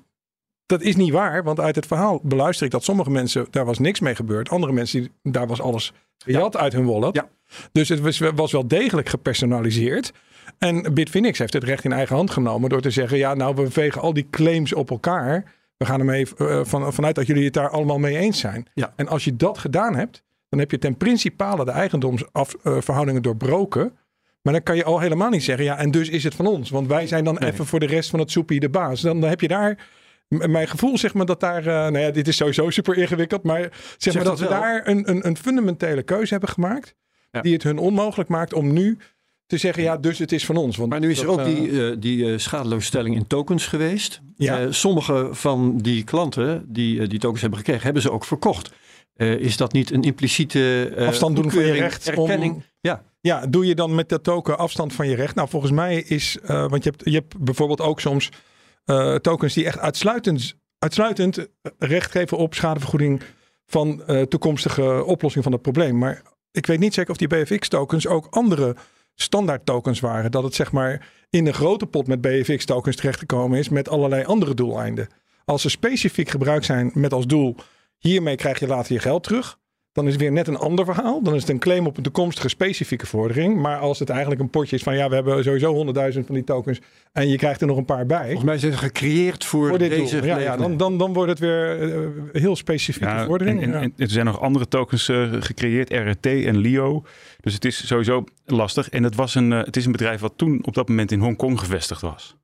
dat 0.71 0.83
is 0.83 0.97
niet 0.97 1.13
waar, 1.13 1.43
want 1.45 1.61
uit 1.61 1.77
het 1.77 1.87
verhaal 1.87 2.21
beluister 2.23 2.67
ik 2.67 2.73
dat 2.73 2.85
sommige 2.85 3.11
mensen, 3.11 3.47
daar 3.51 3.65
was 3.65 3.79
niks 3.79 4.01
mee 4.01 4.15
gebeurd. 4.15 4.49
Andere 4.49 4.73
mensen, 4.73 5.09
daar 5.23 5.47
was 5.47 5.61
alles 5.61 5.93
gejat 6.19 6.53
ja. 6.53 6.59
uit 6.59 6.73
hun 6.73 6.87
wallet. 6.87 7.15
Ja. 7.15 7.29
Dus 7.73 7.89
het 7.89 8.01
was, 8.01 8.19
was, 8.19 8.53
wel 8.53 8.69
degelijk 8.69 9.09
gepersonaliseerd. 9.09 10.13
En 10.59 10.95
Bitfinex 10.95 11.39
heeft 11.39 11.53
het 11.53 11.65
recht 11.65 11.85
in 11.85 11.93
eigen 11.93 12.17
hand 12.17 12.31
genomen 12.31 12.71
door 12.71 12.81
te 12.81 12.91
zeggen, 12.91 13.19
ja 13.19 13.35
nou 13.35 13.55
we 13.55 13.71
vegen 13.71 14.01
al 14.01 14.13
die 14.13 14.27
claims 14.31 14.73
op 14.73 14.91
elkaar. 14.91 15.45
We 15.77 15.87
gaan 15.87 15.99
ermee 15.99 16.27
uh, 16.39 16.61
van, 16.65 16.93
vanuit 16.93 17.15
dat 17.15 17.27
jullie 17.27 17.45
het 17.45 17.55
daar 17.55 17.71
allemaal 17.71 17.99
mee 17.99 18.17
eens 18.17 18.39
zijn. 18.39 18.67
Ja. 18.75 18.93
En 18.97 19.09
als 19.09 19.25
je 19.25 19.37
dat 19.37 19.59
gedaan 19.59 19.95
hebt, 19.95 20.23
dan 20.49 20.59
heb 20.59 20.71
je 20.71 20.79
ten 20.79 20.97
principale 20.97 21.65
de 21.65 21.71
eigendomsverhoudingen 21.71 23.23
doorbroken. 23.23 23.93
Maar 24.43 24.53
dan 24.53 24.63
kan 24.63 24.77
je 24.77 24.85
al 24.85 25.01
helemaal 25.01 25.31
niet 25.31 25.45
zeggen, 25.45 25.65
ja 25.65 25.79
en 25.79 25.91
dus 25.91 26.09
is 26.09 26.25
het 26.25 26.35
van 26.35 26.47
ons. 26.47 26.71
Want 26.71 26.87
wij 26.87 27.07
zijn 27.07 27.25
dan 27.25 27.37
Nee. 27.39 27.51
even 27.51 27.67
voor 27.67 27.81
de 27.81 27.87
rest 27.87 28.11
van 28.11 28.19
het 28.19 28.31
soepie 28.31 28.61
de 28.61 28.69
baas. 28.69 29.01
Dan, 29.01 29.21
dan 29.21 29.29
heb 29.29 29.41
je 29.41 29.49
daar 29.49 29.79
mijn 30.39 30.69
gevoel 30.69 30.99
zeg 30.99 31.15
maar 31.15 31.27
dat 31.27 31.41
daar, 31.41 31.61
uh, 31.61 31.67
nou 31.67 31.99
ja, 31.99 32.11
dit 32.11 32.29
is 32.29 32.37
sowieso 32.37 32.71
super 32.71 32.97
ingewikkeld, 32.97 33.43
maar 33.43 33.61
zeg, 33.61 33.73
Zeg 33.99 34.15
maar 34.15 34.25
dat, 34.25 34.39
dat 34.39 34.49
we 34.49 34.55
daar 34.55 34.89
een, 34.89 35.11
een, 35.11 35.27
een 35.27 35.37
fundamentele 35.37 36.03
keuze 36.03 36.31
hebben 36.33 36.51
gemaakt, 36.51 36.95
Ja. 37.31 37.41
die 37.41 37.53
het 37.53 37.63
hun 37.63 37.79
onmogelijk 37.79 38.29
maakt 38.29 38.53
om 38.53 38.73
nu 38.73 38.99
te 39.47 39.57
zeggen, 39.57 39.83
ja, 39.83 39.97
dus 39.97 40.19
het 40.19 40.33
is 40.33 40.45
van 40.47 40.57
ons. 40.57 40.77
Want 40.77 40.91
Maar 40.91 41.01
nu 41.01 41.11
is 41.11 41.21
er 41.21 41.27
dat, 41.27 41.39
ook 41.39 41.47
eh, 41.47 41.55
die, 41.55 41.69
uh, 41.69 41.97
die 41.99 42.25
uh, 42.25 42.39
schadeloosstelling 42.39 43.17
in 43.17 43.27
tokens 43.27 43.67
geweest. 43.67 44.21
Ja. 44.37 44.61
Uh, 44.63 44.67
sommige 44.73 45.29
van 45.31 45.79
die 45.79 46.05
klanten 46.05 46.65
die 46.69 47.07
die 47.07 47.19
tokens 47.19 47.41
hebben 47.41 47.59
gekregen, 47.59 47.85
hebben 47.85 48.03
ze 48.03 48.11
ook 48.11 48.25
verkocht. 48.25 48.73
Uh, 49.17 49.33
is 49.33 49.57
dat 49.57 49.73
niet 49.73 49.91
een 49.93 50.03
impliciete 50.03 50.95
uh, 50.99 51.07
afstand 51.07 51.37
doen 51.37 51.51
van 51.51 51.65
je 51.65 51.73
recht 51.73 52.17
om-? 52.17 52.63
Ja, 52.81 53.03
Ja, 53.21 53.47
doe 53.47 53.67
je 53.67 53.75
dan 53.75 53.95
met 53.95 54.09
dat 54.09 54.25
token 54.25 54.59
afstand 54.59 54.93
van 54.93 55.09
je 55.09 55.15
recht? 55.15 55.35
Nou, 55.35 55.49
volgens 55.49 55.73
mij 55.73 55.97
is, 56.03 56.39
uh, 56.43 56.49
want 56.69 56.85
je 56.85 56.91
hebt, 56.91 57.03
je 57.05 57.15
hebt 57.15 57.39
bijvoorbeeld 57.39 57.81
ook 57.81 58.01
soms 58.01 58.29
uh, 58.91 59.15
tokens 59.15 59.55
die 59.55 59.65
echt 59.65 59.79
uitsluitend, 59.79 60.55
uitsluitend 60.79 61.49
recht 61.79 62.11
geven 62.11 62.37
op 62.37 62.55
schadevergoeding 62.55 63.23
van 63.67 64.03
uh, 64.07 64.23
toekomstige 64.23 65.05
oplossing 65.05 65.45
van 65.45 65.53
het 65.53 65.63
probleem. 65.63 65.99
Maar 65.99 66.23
ik 66.53 66.67
weet 66.67 66.79
niet 66.79 66.95
zeker 66.95 67.11
of 67.11 67.17
die 67.17 67.29
BFX-tokens 67.29 68.07
ook 68.07 68.27
andere 68.31 68.77
standaard 69.15 69.67
tokens 69.67 70.01
waren. 70.01 70.31
Dat 70.31 70.43
het 70.43 70.55
zeg 70.55 70.73
maar 70.73 71.09
in 71.31 71.47
een 71.47 71.55
grote 71.55 71.87
pot 71.87 72.07
met 72.07 72.21
BFX-tokens 72.21 72.97
terechtgekomen 72.97 73.59
is 73.59 73.69
met 73.69 73.89
allerlei 73.89 74.25
andere 74.25 74.55
doeleinden. 74.55 75.09
Als 75.45 75.63
ze 75.63 75.69
specifiek 75.69 76.29
gebruikt 76.29 76.65
zijn 76.65 76.91
met 76.95 77.13
als 77.13 77.27
doel, 77.27 77.57
hiermee 77.99 78.37
krijg 78.37 78.59
je 78.59 78.67
later 78.67 78.93
je 78.93 78.99
geld 78.99 79.23
terug. 79.23 79.59
Dan 79.93 80.07
is 80.07 80.13
het 80.13 80.21
weer 80.21 80.33
net 80.33 80.49
een 80.49 80.57
ander 80.57 80.85
verhaal. 80.85 81.23
Dan 81.23 81.35
is 81.35 81.41
het 81.41 81.51
een 81.51 81.59
claim 81.59 81.87
op 81.87 81.97
een 81.97 82.03
toekomstige 82.03 82.49
specifieke 82.49 83.07
vordering. 83.07 83.57
Maar 83.57 83.79
als 83.79 83.99
het 83.99 84.11
eigenlijk 84.11 84.41
een 84.41 84.51
potje 84.51 84.77
is 84.77 84.83
van 84.83 84.97
ja, 84.97 85.09
we 85.09 85.15
hebben 85.15 85.45
sowieso 85.45 85.85
100.000 86.13 86.25
van 86.27 86.35
die 86.35 86.45
tokens. 86.45 86.81
En 87.13 87.29
je 87.29 87.37
krijgt 87.37 87.61
er 87.61 87.67
nog 87.67 87.77
een 87.77 87.85
paar 87.85 88.07
bij. 88.07 88.25
volgens 88.25 88.45
mij 88.45 88.59
zijn 88.59 88.73
ze 88.73 88.79
gecreëerd 88.79 89.45
voor, 89.45 89.69
Voor 89.69 89.79
dit 89.79 89.91
deze. 89.91 90.23
Ja, 90.23 90.39
ja, 90.39 90.57
dan, 90.57 90.77
dan, 90.77 90.99
dan 90.99 91.13
wordt 91.13 91.31
het 91.31 91.39
weer 91.39 91.83
uh, 91.83 92.09
heel 92.33 92.57
specifieke 92.57 93.13
Ja, 93.13 93.25
vordering. 93.27 93.63
en, 93.63 93.73
en, 93.75 93.81
ja. 93.81 93.81
en 93.81 93.93
er 93.97 94.11
zijn 94.11 94.25
nog 94.25 94.41
andere 94.41 94.69
tokens 94.69 95.09
uh, 95.09 95.33
gecreëerd, 95.33 95.91
RRT 95.91 96.27
en 96.27 96.59
LIO. 96.59 97.05
Dus 97.41 97.55
het 97.55 97.65
is 97.65 97.87
sowieso 97.87 98.25
lastig. 98.47 98.89
En 98.89 99.03
het, 99.03 99.15
was 99.15 99.35
een, 99.35 99.51
uh, 99.51 99.65
het 99.65 99.77
is 99.77 99.85
een 99.85 99.93
bedrijf 99.93 100.21
wat 100.21 100.33
toen 100.37 100.65
op 100.65 100.75
dat 100.75 100.89
moment 100.89 101.13
in 101.13 101.21
Hongkong 101.21 101.59
gevestigd 101.61 102.01
was. 102.01 102.37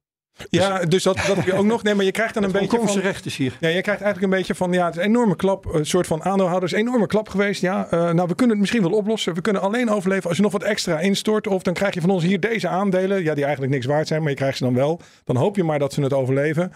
Ja, 0.50 0.84
dus 0.84 1.02
dat, 1.02 1.16
dat 1.16 1.36
heb 1.36 1.44
je 1.44 1.54
ook 1.54 1.64
nog. 1.64 1.82
Nee, 1.82 1.94
maar 1.94 2.04
je 2.04 2.10
krijgt 2.10 2.34
dan 2.34 2.42
een 2.42 2.52
beetje 2.52 2.80
van... 2.84 2.98
recht 2.98 3.26
is 3.26 3.36
hier. 3.36 3.56
Ja, 3.60 3.68
je 3.68 3.80
krijgt 3.80 4.02
eigenlijk 4.02 4.32
een 4.32 4.38
beetje 4.38 4.54
van, 4.54 4.72
ja, 4.72 4.84
het 4.86 4.96
is 4.96 5.02
een 5.02 5.08
enorme 5.08 5.36
klap, 5.36 5.74
een 5.74 5.86
soort 5.86 6.06
van 6.06 6.24
aandeelhouders, 6.24 6.72
enorme 6.72 7.06
klap 7.06 7.28
geweest. 7.28 7.60
Ja, 7.60 7.86
uh, 7.90 8.10
nou, 8.10 8.28
we 8.28 8.34
kunnen 8.34 8.48
het 8.48 8.58
misschien 8.58 8.82
wel 8.82 8.98
oplossen. 8.98 9.34
We 9.34 9.40
kunnen 9.40 9.62
alleen 9.62 9.90
overleven 9.90 10.28
als 10.28 10.36
je 10.36 10.42
nog 10.42 10.52
wat 10.52 10.62
extra 10.62 10.98
instort. 10.98 11.46
Of 11.46 11.62
dan 11.62 11.74
krijg 11.74 11.94
je 11.94 12.00
van 12.00 12.10
ons 12.10 12.24
hier 12.24 12.40
deze 12.40 12.68
aandelen, 12.68 13.22
ja, 13.22 13.34
die 13.34 13.44
eigenlijk 13.44 13.72
niks 13.72 13.86
waard 13.86 14.08
zijn, 14.08 14.20
maar 14.20 14.30
je 14.30 14.36
krijgt 14.36 14.58
ze 14.58 14.64
dan 14.64 14.74
wel. 14.74 15.00
Dan 15.24 15.36
hoop 15.36 15.56
je 15.56 15.64
maar 15.64 15.78
dat 15.78 15.92
ze 15.92 16.02
het 16.02 16.12
overleven. 16.12 16.72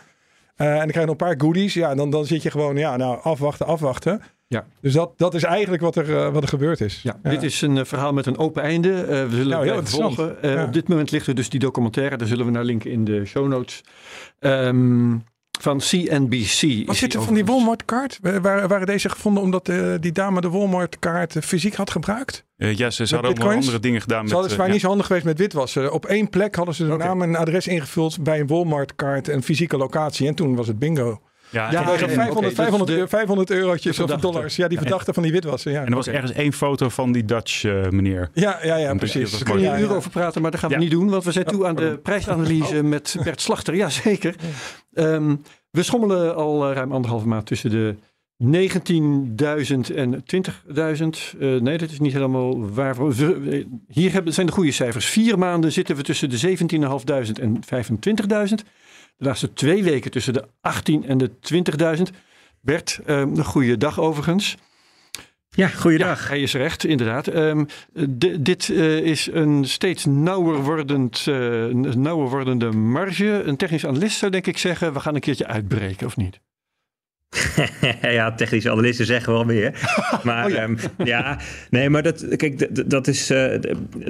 Uh, 0.57 0.67
en 0.67 0.77
dan 0.77 0.79
krijg 0.79 0.95
je 0.95 1.01
nog 1.01 1.11
een 1.11 1.17
paar 1.17 1.41
goodies. 1.41 1.75
Ja, 1.75 1.95
dan, 1.95 2.11
dan 2.11 2.27
zit 2.27 2.43
je 2.43 2.51
gewoon, 2.51 2.77
ja, 2.77 2.97
nou, 2.97 3.19
afwachten, 3.23 3.67
afwachten. 3.67 4.23
Ja. 4.55 4.67
Dus 4.81 4.93
dat, 4.93 5.13
dat 5.17 5.35
is 5.35 5.43
eigenlijk 5.43 5.83
wat 5.83 5.97
er, 5.97 6.09
uh, 6.09 6.33
wat 6.33 6.43
er 6.43 6.49
gebeurd 6.49 6.81
is. 6.81 7.01
Ja, 7.03 7.19
Dit 7.23 7.43
is 7.43 7.61
een 7.61 7.77
uh, 7.77 7.85
verhaal 7.85 8.13
met 8.13 8.27
een 8.27 8.39
open 8.39 8.63
einde. 8.63 8.89
Uh, 8.89 9.07
we 9.07 9.29
zullen 9.31 9.49
Nou, 9.49 9.69
het 9.69 9.91
volgen. 9.91 10.37
Uh, 10.45 10.55
Ja. 10.55 10.65
Op 10.65 10.73
dit 10.73 10.89
moment 10.89 11.11
ligt 11.11 11.27
er 11.27 11.35
dus 11.35 11.49
die 11.49 11.61
documentaire. 11.61 12.17
Daar 12.17 12.29
zullen 12.29 12.45
we 12.45 12.51
naar 12.51 12.65
linken 12.65 12.91
in 12.91 13.05
de 13.05 13.25
show 13.25 13.49
notes. 13.49 13.85
Um, 14.41 15.25
van 15.61 15.79
CNBC. 15.79 16.87
Wat 16.87 16.95
is 16.95 16.99
zit 16.99 17.13
er 17.13 17.19
die 17.19 17.27
van 17.27 17.35
die. 17.35 17.45
Walmart-kaart? 17.45 18.19
Waren, 18.23 18.69
waren 18.69 18.87
deze 18.87 19.09
gevonden 19.09 19.43
omdat 19.43 19.69
uh, 19.69 19.95
die 20.01 20.13
dame 20.13 20.41
de 20.41 20.51
Walmart-kaart 20.51 21.35
uh, 21.35 21.43
fysiek 21.43 21.75
had 21.75 21.91
gebruikt? 21.91 22.45
Uh, 22.57 22.75
ja, 22.77 22.91
ze, 22.91 23.07
ze 23.07 23.15
hadden 23.15 23.33
ook 23.33 23.39
nog 23.39 23.53
andere 23.53 23.81
dingen 23.81 24.01
gedaan. 24.01 24.29
Ze 24.29 24.35
hadden, 24.35 24.51
waren 24.51 24.67
uh, 24.67 24.73
niet 24.73 24.81
zo 24.81 24.89
handig 24.89 25.07
geweest 25.07 25.25
met 25.25 25.39
witwassen. 25.39 25.93
Op 25.93 26.07
één 26.07 26.29
plek 26.31 26.55
hadden 26.55 26.75
ze 26.75 26.87
de 26.87 26.97
naam 26.97 27.23
en 27.23 27.37
adres 27.37 27.67
ingevuld 27.67 28.23
bij 28.23 28.41
een 28.41 28.47
Walmart-kaart 28.47 29.29
en 29.29 29.43
fysieke 29.43 29.77
locatie. 29.77 30.27
En 30.27 30.35
toen 30.35 30.57
was 30.57 30.67
het 30.67 30.79
bingo. 30.79 31.21
Ja, 31.51 31.71
Ja, 31.71 31.81
en- 31.81 31.87
Tegen 31.87 32.09
ja, 32.09 32.15
500, 32.15 32.37
oké, 32.37 32.47
dus 32.47 32.55
500, 32.55 32.91
de- 33.01 33.09
500 33.09 33.51
eurotjes 33.51 33.83
de 33.97 34.03
of 34.03 34.09
verdachte. 34.09 34.33
dollars. 34.33 34.57
Ja, 34.57 34.69
die 34.69 34.79
verdachte 34.79 35.13
van 35.13 35.23
die 35.23 35.33
witwassen. 35.33 35.73
Ja, 35.73 35.81
en 35.81 35.87
er 35.89 35.95
was 35.95 36.07
ergens 36.07 36.33
één 36.33 36.53
foto 36.53 36.89
van 36.89 37.13
die 37.13 37.25
Dutch 37.25 37.63
uh, 37.65 37.89
meneer. 37.89 38.31
ja, 38.33 38.59
ja, 38.63 38.77
ja 38.77 38.95
precies. 38.95 39.31
Daar 39.31 39.43
kun 39.43 39.55
je 39.59 39.61
Ja, 39.65 39.75
een 39.75 39.81
uur 39.81 39.89
ja. 39.89 39.95
over 39.95 40.11
praten, 40.11 40.43
maar 40.43 40.51
dat 40.51 40.61
gaan 40.61 40.69
we 40.69 40.75
Ja. 40.75 40.81
niet 40.81 40.91
doen. 40.91 41.09
Want 41.09 41.25
we 41.25 41.33
zijn 41.33 41.45
toe 41.45 41.67
aan 41.67 41.77
de 41.77 41.99
prijsanalyse 42.03 42.83
met 42.83 43.17
Bert 43.25 43.41
Slachter. 43.41 43.75
Jazeker. 43.77 44.35
Um, 44.93 45.43
we 45.71 45.83
schommelen 45.83 46.35
al 46.37 46.69
uh, 46.69 46.75
ruim 46.77 46.93
anderhalve 46.93 47.27
maand 47.29 47.47
tussen 47.47 47.71
de 47.71 47.95
19.000 48.45 49.95
en 49.95 50.25
20.000. 50.25 51.37
Uh, 51.39 51.61
nee, 51.61 51.79
dat 51.79 51.91
is 51.91 52.01
niet 52.01 52.13
helemaal 52.13 52.71
waar. 52.71 53.09
We- 53.09 53.67
Hier 53.89 54.13
hebben, 54.13 54.33
zijn 54.33 54.47
de 54.47 54.53
goede 54.53 54.73
cijfers. 54.73 55.07
Vier 55.07 55.39
maanden 55.39 55.73
zitten 55.73 55.97
we 55.97 56.03
tussen 56.03 56.31
de 56.31 56.37
17.500 56.39 57.41
en 57.41 57.61
25.000. 57.65 58.55
De 59.21 59.27
laatste 59.27 59.53
twee 59.53 59.83
weken 59.83 60.11
tussen 60.11 60.33
de 60.33 60.45
18 60.61 61.05
en 61.05 61.19
de 61.19 61.31
20.000. 61.97 62.03
Bert, 62.61 63.01
uh, 63.07 63.19
een 63.19 63.45
goede 63.45 63.77
dag 63.77 64.01
overigens. 64.01 64.57
Ja, 65.51 65.69
goeiedag. 65.69 66.23
Ja, 66.23 66.29
hij 66.29 66.41
is 66.41 66.55
recht, 66.55 66.85
inderdaad. 66.85 67.35
Um, 67.35 67.67
dit 68.41 68.69
uh, 68.69 68.97
is 68.97 69.29
een 69.33 69.65
steeds 69.65 70.05
nauwer, 70.05 70.63
wordend, 70.63 71.27
uh, 71.29 71.67
nauwer 71.95 72.29
wordende 72.29 72.71
marge. 72.73 73.43
Een 73.45 73.57
technisch 73.57 73.87
analist 73.87 74.19
zou 74.19 74.31
denk 74.31 74.47
ik 74.47 74.59
zeggen, 74.59 74.93
we 74.93 75.01
gaan 75.01 75.15
een 75.15 75.21
keerje 75.21 75.47
uitbreken, 75.47 76.07
of 76.07 76.17
niet? 76.17 76.41
ja, 78.03 78.33
technische 78.35 78.71
analisten 78.71 79.07
zeggen 79.07 79.33
wel 79.33 79.45
meer. 79.45 79.73
Maar 80.23 80.45
oh 80.45 80.51
ja. 80.51 80.63
Um, 80.63 80.77
ja. 81.05 81.39
nee, 81.71 81.91
maar 81.91 82.03
dat, 82.03 82.37
kijk, 82.37 82.91
dat, 82.91 83.07
is, 83.07 83.31
uh, 83.31 83.55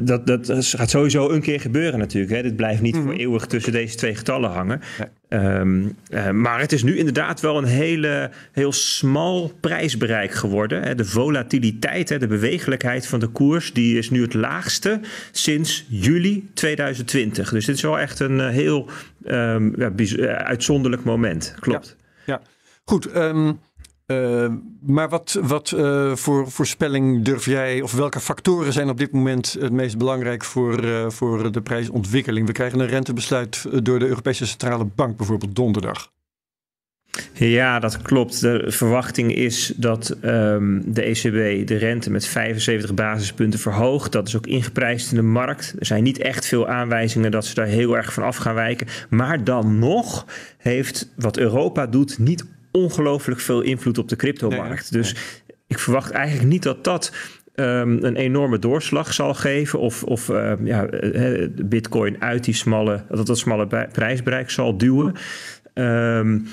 dat, 0.02 0.26
dat 0.26 0.50
gaat 0.76 0.90
sowieso 0.90 1.30
een 1.30 1.40
keer 1.40 1.60
gebeuren 1.60 1.98
natuurlijk. 1.98 2.32
Hè. 2.32 2.42
Dit 2.42 2.56
blijft 2.56 2.82
niet 2.82 2.94
mm 2.94 3.00
-hmm. 3.00 3.10
voor 3.10 3.18
eeuwig 3.18 3.46
tussen 3.46 3.72
deze 3.72 3.96
twee 3.96 4.14
getallen 4.14 4.50
hangen. 4.50 4.80
Nee. 4.98 5.08
Um, 5.42 5.96
uh, 6.10 6.30
maar 6.30 6.60
het 6.60 6.72
is 6.72 6.82
nu 6.82 6.96
inderdaad 6.96 7.40
wel 7.40 7.58
een 7.58 7.64
hele, 7.64 8.30
heel 8.52 8.72
smal 8.72 9.52
prijsbereik 9.60 10.32
geworden. 10.32 10.82
Hè. 10.82 10.94
De 10.94 11.04
volatiliteit, 11.04 12.08
hè, 12.08 12.18
de 12.18 12.26
bewegelijkheid 12.26 13.06
van 13.06 13.20
de 13.20 13.26
koers, 13.26 13.72
die 13.72 13.98
is 13.98 14.10
nu 14.10 14.22
het 14.22 14.34
laagste 14.34 15.00
sinds 15.30 15.86
juli 15.88 16.48
2020. 16.54 17.50
Dus 17.50 17.64
dit 17.64 17.76
is 17.76 17.82
wel 17.82 17.98
echt 17.98 18.20
een 18.20 18.48
heel 18.48 18.90
um, 19.26 19.74
ja, 19.76 19.90
uitzonderlijk 20.36 21.04
moment. 21.04 21.54
Klopt. 21.60 21.96
Ja. 22.24 22.34
ja. 22.34 22.40
Goed, 22.90 23.16
um, 23.16 23.60
uh, 24.06 24.52
maar 24.80 25.08
wat, 25.08 25.38
wat 25.42 25.70
uh, 25.70 26.16
voor 26.16 26.50
voorspelling 26.50 27.24
durf 27.24 27.44
jij, 27.44 27.82
of 27.82 27.92
welke 27.92 28.20
factoren 28.20 28.72
zijn 28.72 28.88
op 28.88 28.98
dit 28.98 29.12
moment 29.12 29.56
het 29.60 29.72
meest 29.72 29.98
belangrijk 29.98 30.44
voor, 30.44 30.84
uh, 30.84 31.10
voor 31.10 31.52
de 31.52 31.60
prijsontwikkeling? 31.60 32.46
We 32.46 32.52
krijgen 32.52 32.80
een 32.80 32.86
rentebesluit 32.86 33.84
door 33.84 33.98
de 33.98 34.06
Europese 34.06 34.46
Centrale 34.46 34.84
Bank 34.84 35.16
bijvoorbeeld 35.16 35.56
donderdag. 35.56 36.12
Ja, 37.32 37.78
dat 37.78 38.02
klopt. 38.02 38.40
De 38.40 38.64
verwachting 38.66 39.34
is 39.34 39.72
dat 39.76 40.16
um, 40.24 40.92
de 40.92 41.02
ECB 41.02 41.66
de 41.66 41.76
rente 41.76 42.10
met 42.10 42.26
75 42.26 42.94
basispunten 42.94 43.60
verhoogt. 43.60 44.12
Dat 44.12 44.28
is 44.28 44.36
ook 44.36 44.46
ingeprijsd 44.46 45.10
in 45.10 45.16
de 45.16 45.22
markt. 45.22 45.74
Er 45.78 45.86
zijn 45.86 46.02
niet 46.02 46.18
echt 46.18 46.46
veel 46.46 46.68
aanwijzingen 46.68 47.30
dat 47.30 47.46
ze 47.46 47.54
daar 47.54 47.66
heel 47.66 47.96
erg 47.96 48.12
van 48.12 48.22
af 48.22 48.36
gaan 48.36 48.54
wijken. 48.54 48.86
Maar 49.10 49.44
dan 49.44 49.78
nog 49.78 50.26
heeft 50.58 51.12
wat 51.16 51.36
Europa 51.38 51.86
doet 51.86 52.18
niet 52.18 52.44
ongelooflijk 52.70 53.40
veel 53.40 53.60
invloed 53.60 53.98
op 53.98 54.08
de 54.08 54.16
cryptomarkt. 54.16 54.90
Nee, 54.90 55.02
dus 55.02 55.12
nee. 55.12 55.22
ik 55.66 55.78
verwacht 55.78 56.10
eigenlijk 56.10 56.48
niet 56.48 56.62
dat 56.62 56.84
dat 56.84 57.12
um, 57.54 58.04
een 58.04 58.16
enorme 58.16 58.58
doorslag 58.58 59.12
zal 59.12 59.34
geven. 59.34 59.78
Of, 59.78 60.02
of 60.02 60.28
uh, 60.28 60.52
ja, 60.64 60.88
Bitcoin 61.64 62.22
uit 62.22 62.44
die 62.44 62.54
smalle, 62.54 63.04
dat, 63.08 63.26
dat 63.26 63.38
smalle 63.38 63.88
prijsbereik 63.92 64.50
zal 64.50 64.76
duwen. 64.76 65.14
Um, 65.74 66.46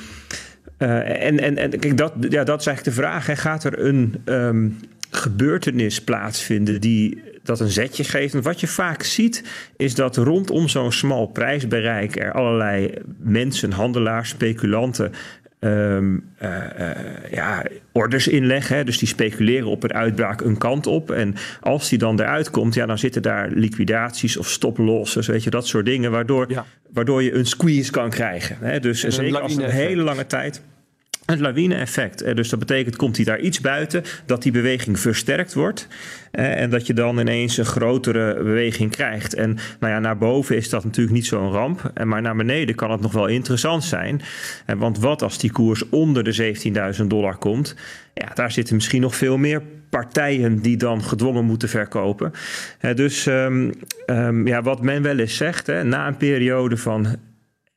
uh, 0.80 1.24
en, 1.26 1.40
en, 1.40 1.58
en 1.58 1.80
kijk, 1.80 1.98
dat, 1.98 2.14
ja, 2.30 2.44
dat 2.44 2.60
is 2.60 2.68
eigenlijk 2.68 2.84
de 2.84 3.04
vraag. 3.04 3.26
Hè. 3.26 3.36
Gaat 3.36 3.64
er 3.64 3.86
een 3.86 4.22
um, 4.26 4.78
gebeurtenis 5.10 6.02
plaatsvinden 6.02 6.82
die 6.82 7.22
dat 7.44 7.60
een 7.60 7.70
zetje 7.70 8.04
geeft. 8.04 8.34
En 8.34 8.42
wat 8.42 8.60
je 8.60 8.68
vaak 8.68 9.04
ziet, 9.04 9.44
is 9.78 9.96
dat 9.96 10.16
rondom 10.16 10.68
zo'n 10.68 10.92
smal 10.92 11.28
prijsbereik 11.28 12.20
er 12.20 12.32
allerlei 12.32 12.94
mensen, 13.18 13.72
handelaars, 13.72 14.30
speculanten 14.30 15.12
Um, 15.60 16.24
uh, 16.42 16.50
uh, 16.80 17.32
ja, 17.32 17.64
orders 17.92 18.28
inleggen. 18.28 18.76
Hè? 18.76 18.84
Dus 18.84 18.98
die 18.98 19.08
speculeren 19.08 19.68
op 19.68 19.84
een 19.84 19.94
uitbraak 19.94 20.42
een 20.42 20.58
kant 20.58 20.88
op. 20.88 21.12
En 21.12 21.36
als 21.62 21.90
die 21.90 21.98
dan 21.98 22.20
eruit 22.20 22.50
komt, 22.50 22.74
ja, 22.74 22.86
dan 22.86 22.98
zitten 22.98 23.22
daar 23.22 23.50
liquidaties 23.50 24.38
of 24.38 24.50
stoplosses, 24.50 25.28
weet 25.28 25.44
je, 25.44 25.50
dat 25.50 25.68
soort 25.68 25.86
dingen, 25.86 26.12
waardoor, 26.12 26.52
ja. 26.52 26.66
waardoor 26.94 27.24
je 27.24 27.34
een 27.34 27.46
squeeze 27.46 27.92
kan 27.92 28.10
krijgen. 28.10 28.58
Hè? 28.60 28.80
Dus 28.80 29.04
en 29.04 29.12
zeker 29.12 29.40
als 29.40 29.56
een 29.56 29.70
hele 29.70 30.02
lange 30.02 30.26
tijd. 30.26 30.62
Een 31.28 31.42
lawine-effect. 31.42 32.36
Dus 32.36 32.50
dat 32.50 32.60
betekent, 32.60 32.96
komt 32.96 33.16
hij 33.16 33.26
daar 33.26 33.40
iets 33.40 33.62
buiten, 33.62 34.04
dat 34.26 34.42
die 34.42 34.52
beweging 34.52 35.00
versterkt 35.00 35.54
wordt. 35.54 35.88
En 36.32 36.70
dat 36.70 36.88
je 36.88 36.94
dan 36.94 37.20
ineens 37.20 37.58
een 37.58 37.66
grotere 37.66 38.44
beweging 38.44 38.92
krijgt. 38.92 39.34
En 39.34 39.58
nou 39.80 39.94
ja, 39.94 40.00
naar 40.00 40.18
boven 40.18 40.56
is 40.56 40.70
dat 40.70 40.84
natuurlijk 40.84 41.16
niet 41.16 41.26
zo'n 41.26 41.52
ramp. 41.52 41.92
Maar 42.04 42.22
naar 42.22 42.36
beneden 42.36 42.76
kan 42.76 42.92
het 42.92 43.02
nog 43.02 43.12
wel 43.12 43.28
interessant 43.28 43.84
zijn. 43.84 44.22
Want 44.78 45.00
wat 45.00 45.22
als 45.22 45.38
die 45.38 45.52
koers 45.52 45.90
onder 45.90 46.24
de 46.24 46.56
17.000 47.00 47.06
dollar 47.08 47.38
komt? 47.38 47.76
Ja, 48.14 48.32
daar 48.34 48.52
zitten 48.52 48.76
misschien 48.76 49.02
nog 49.02 49.16
veel 49.16 49.38
meer 49.38 49.62
partijen 49.90 50.62
die 50.62 50.78
dan 50.78 51.04
gedwongen 51.04 51.46
moeten 51.46 51.70
verkopen. 51.70 52.32
Dus 52.96 53.26
um, 53.26 53.72
um, 54.06 54.48
ja, 54.48 54.62
wat 54.62 54.82
men 54.82 55.02
wel 55.02 55.20
eens 55.20 55.38
zegt, 55.38 55.68
hè, 55.68 55.84
na 55.84 56.08
een 56.08 56.18
periode 56.18 56.78
van 56.78 57.18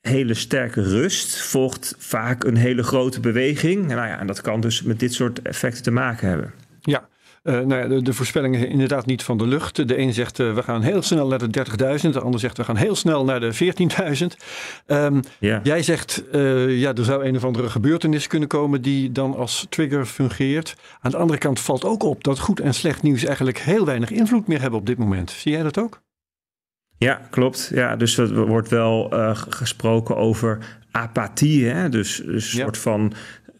hele 0.00 0.34
sterke 0.34 0.82
rust 0.82 1.40
volgt 1.42 1.94
vaak 1.98 2.44
een 2.44 2.56
hele 2.56 2.82
grote 2.82 3.20
beweging. 3.20 3.86
Nou 3.86 4.08
ja, 4.08 4.18
en 4.18 4.26
dat 4.26 4.40
kan 4.40 4.60
dus 4.60 4.82
met 4.82 5.00
dit 5.00 5.14
soort 5.14 5.42
effecten 5.42 5.82
te 5.82 5.90
maken 5.90 6.28
hebben. 6.28 6.52
Ja, 6.80 7.08
uh, 7.42 7.54
nou 7.54 7.82
ja, 7.82 7.88
de, 7.88 8.02
de 8.02 8.12
voorspellingen 8.12 8.68
inderdaad 8.68 9.06
niet 9.06 9.22
van 9.22 9.38
de 9.38 9.46
lucht. 9.46 9.88
De 9.88 9.98
een 9.98 10.12
zegt 10.12 10.38
uh, 10.38 10.54
we 10.54 10.62
gaan 10.62 10.82
heel 10.82 11.02
snel 11.02 11.28
naar 11.28 11.38
de 11.38 11.64
30.000. 12.02 12.10
De 12.10 12.20
ander 12.20 12.40
zegt 12.40 12.56
we 12.56 12.64
gaan 12.64 12.76
heel 12.76 12.94
snel 12.94 13.24
naar 13.24 13.40
de 13.40 13.74
14.000. 14.20 14.26
Um, 14.86 15.20
ja. 15.38 15.60
Jij 15.62 15.82
zegt 15.82 16.24
uh, 16.32 16.78
ja, 16.78 16.94
er 16.94 17.04
zou 17.04 17.24
een 17.24 17.36
of 17.36 17.44
andere 17.44 17.68
gebeurtenis 17.68 18.26
kunnen 18.26 18.48
komen 18.48 18.82
die 18.82 19.12
dan 19.12 19.36
als 19.36 19.66
trigger 19.68 20.06
fungeert. 20.06 20.76
Aan 21.00 21.10
de 21.10 21.16
andere 21.16 21.38
kant 21.38 21.60
valt 21.60 21.84
ook 21.84 22.02
op 22.02 22.24
dat 22.24 22.38
goed 22.38 22.60
en 22.60 22.74
slecht 22.74 23.02
nieuws 23.02 23.24
eigenlijk 23.24 23.58
heel 23.58 23.84
weinig 23.84 24.10
invloed 24.10 24.46
meer 24.46 24.60
hebben 24.60 24.78
op 24.78 24.86
dit 24.86 24.98
moment. 24.98 25.30
Zie 25.30 25.52
jij 25.52 25.62
dat 25.62 25.78
ook? 25.78 26.00
Ja, 27.00 27.20
klopt. 27.30 27.70
Ja, 27.74 27.96
dus 27.96 28.18
er 28.18 28.46
wordt 28.46 28.68
wel 28.68 29.14
uh, 29.14 29.36
gesproken 29.48 30.16
over 30.16 30.58
apathie. 30.90 31.66
Hè? 31.66 31.88
Dus, 31.88 32.22
dus 32.24 32.52
een 32.52 32.58
ja. 32.58 32.64
soort 32.64 32.78
van 32.78 33.12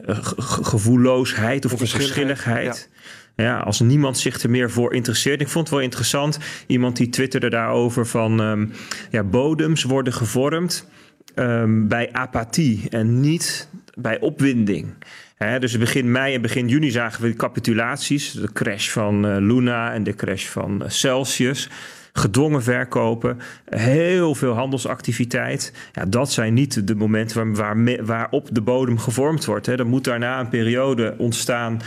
uh, 0.06 0.16
gevoelloosheid 0.38 1.64
of, 1.64 1.72
of 1.72 1.80
onverschilligheid. 1.80 2.90
Ja. 3.36 3.44
ja. 3.44 3.58
als 3.58 3.80
niemand 3.80 4.18
zich 4.18 4.42
er 4.42 4.50
meer 4.50 4.70
voor 4.70 4.94
interesseert. 4.94 5.40
Ik 5.40 5.48
vond 5.48 5.64
het 5.64 5.74
wel 5.74 5.84
interessant. 5.84 6.38
Iemand 6.66 6.96
die 6.96 7.08
twitterde 7.08 7.50
daarover 7.50 8.06
van... 8.06 8.40
Um, 8.40 8.72
ja, 9.10 9.22
bodems 9.22 9.82
worden 9.82 10.12
gevormd 10.12 10.88
um, 11.34 11.88
bij 11.88 12.12
apathie 12.12 12.88
en 12.88 13.20
niet 13.20 13.68
bij 13.94 14.20
opwinding. 14.20 14.94
He, 15.36 15.58
dus 15.58 15.78
begin 15.78 16.10
mei 16.10 16.34
en 16.34 16.42
begin 16.42 16.68
juni 16.68 16.90
zagen 16.90 17.22
we 17.22 17.34
capitulaties. 17.34 18.32
De 18.32 18.52
crash 18.52 18.88
van 18.88 19.26
uh, 19.26 19.36
Luna 19.38 19.92
en 19.92 20.02
de 20.02 20.14
crash 20.14 20.46
van 20.46 20.82
Celsius 20.86 21.68
gedwongen 22.12 22.62
verkopen, 22.62 23.38
heel 23.64 24.34
veel 24.34 24.52
handelsactiviteit. 24.52 25.72
Ja, 25.92 26.04
dat 26.06 26.32
zijn 26.32 26.54
niet 26.54 26.86
de 26.86 26.94
momenten 26.94 27.54
waar, 27.54 27.84
waar, 27.84 28.04
waarop 28.04 28.48
de 28.52 28.60
bodem 28.60 28.98
gevormd 28.98 29.44
wordt. 29.44 29.66
Hè. 29.66 29.78
Er 29.78 29.86
moet 29.86 30.04
daarna 30.04 30.40
een 30.40 30.48
periode 30.48 31.14
ontstaan 31.18 31.80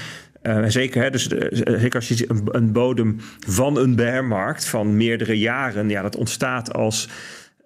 uh, 0.44 0.63
zeker, 0.68 1.01
hè, 1.01 1.10
dus, 1.10 1.27
uh, 1.27 1.48
zeker 1.51 1.96
als 1.96 2.08
je 2.08 2.25
een, 2.27 2.42
een, 2.51 2.72
bodem 2.72 3.18
van 3.48 3.77
een 3.77 3.96
bearmarkt 3.96 4.65
van 4.65 4.98
meerdere 4.98 5.39
jaren, 5.39 5.89
ja, 5.89 6.01
dat 6.01 6.15
ontstaat 6.15 6.74
als 6.74 7.10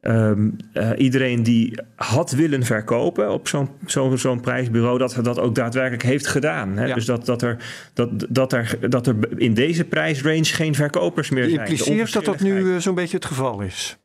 um, 0.02 0.56
uh, 0.74 0.90
iedereen 0.98 1.44
die 1.44 1.80
had 1.96 2.32
willen 2.32 2.64
verkopen 2.64 3.32
op 3.32 3.48
zo'n 3.48 3.70
zo'n 3.86 4.18
zo'n 4.18 4.42
prijsbureau, 4.42 4.98
dat 4.98 5.20
dat 5.22 5.40
ook 5.40 5.56
daadwerkelijk 5.56 6.04
heeft 6.04 6.28
gedaan. 6.28 6.78
Hè? 6.78 6.86
Ja. 6.86 6.94
Dus 6.94 7.06
dat, 7.06 7.26
dat, 7.26 7.42
er, 7.42 7.58
dat, 7.94 8.26
dat, 8.30 8.54
er, 8.54 8.90
dat 8.90 9.08
er 9.08 9.16
in 9.36 9.54
deze 9.54 9.84
prijsrange 9.84 10.44
geen 10.44 10.76
verkopers 10.76 11.30
meer 11.30 11.44
zijn. 11.44 11.60
Impliceert 11.60 12.14
dat 12.14 12.26
dat 12.26 12.40
nu 12.40 12.60
uh, 12.60 12.78
zo'n 12.78 12.96
beetje 12.96 13.16
het 13.16 13.26
geval 13.26 13.62
is? 13.62 13.98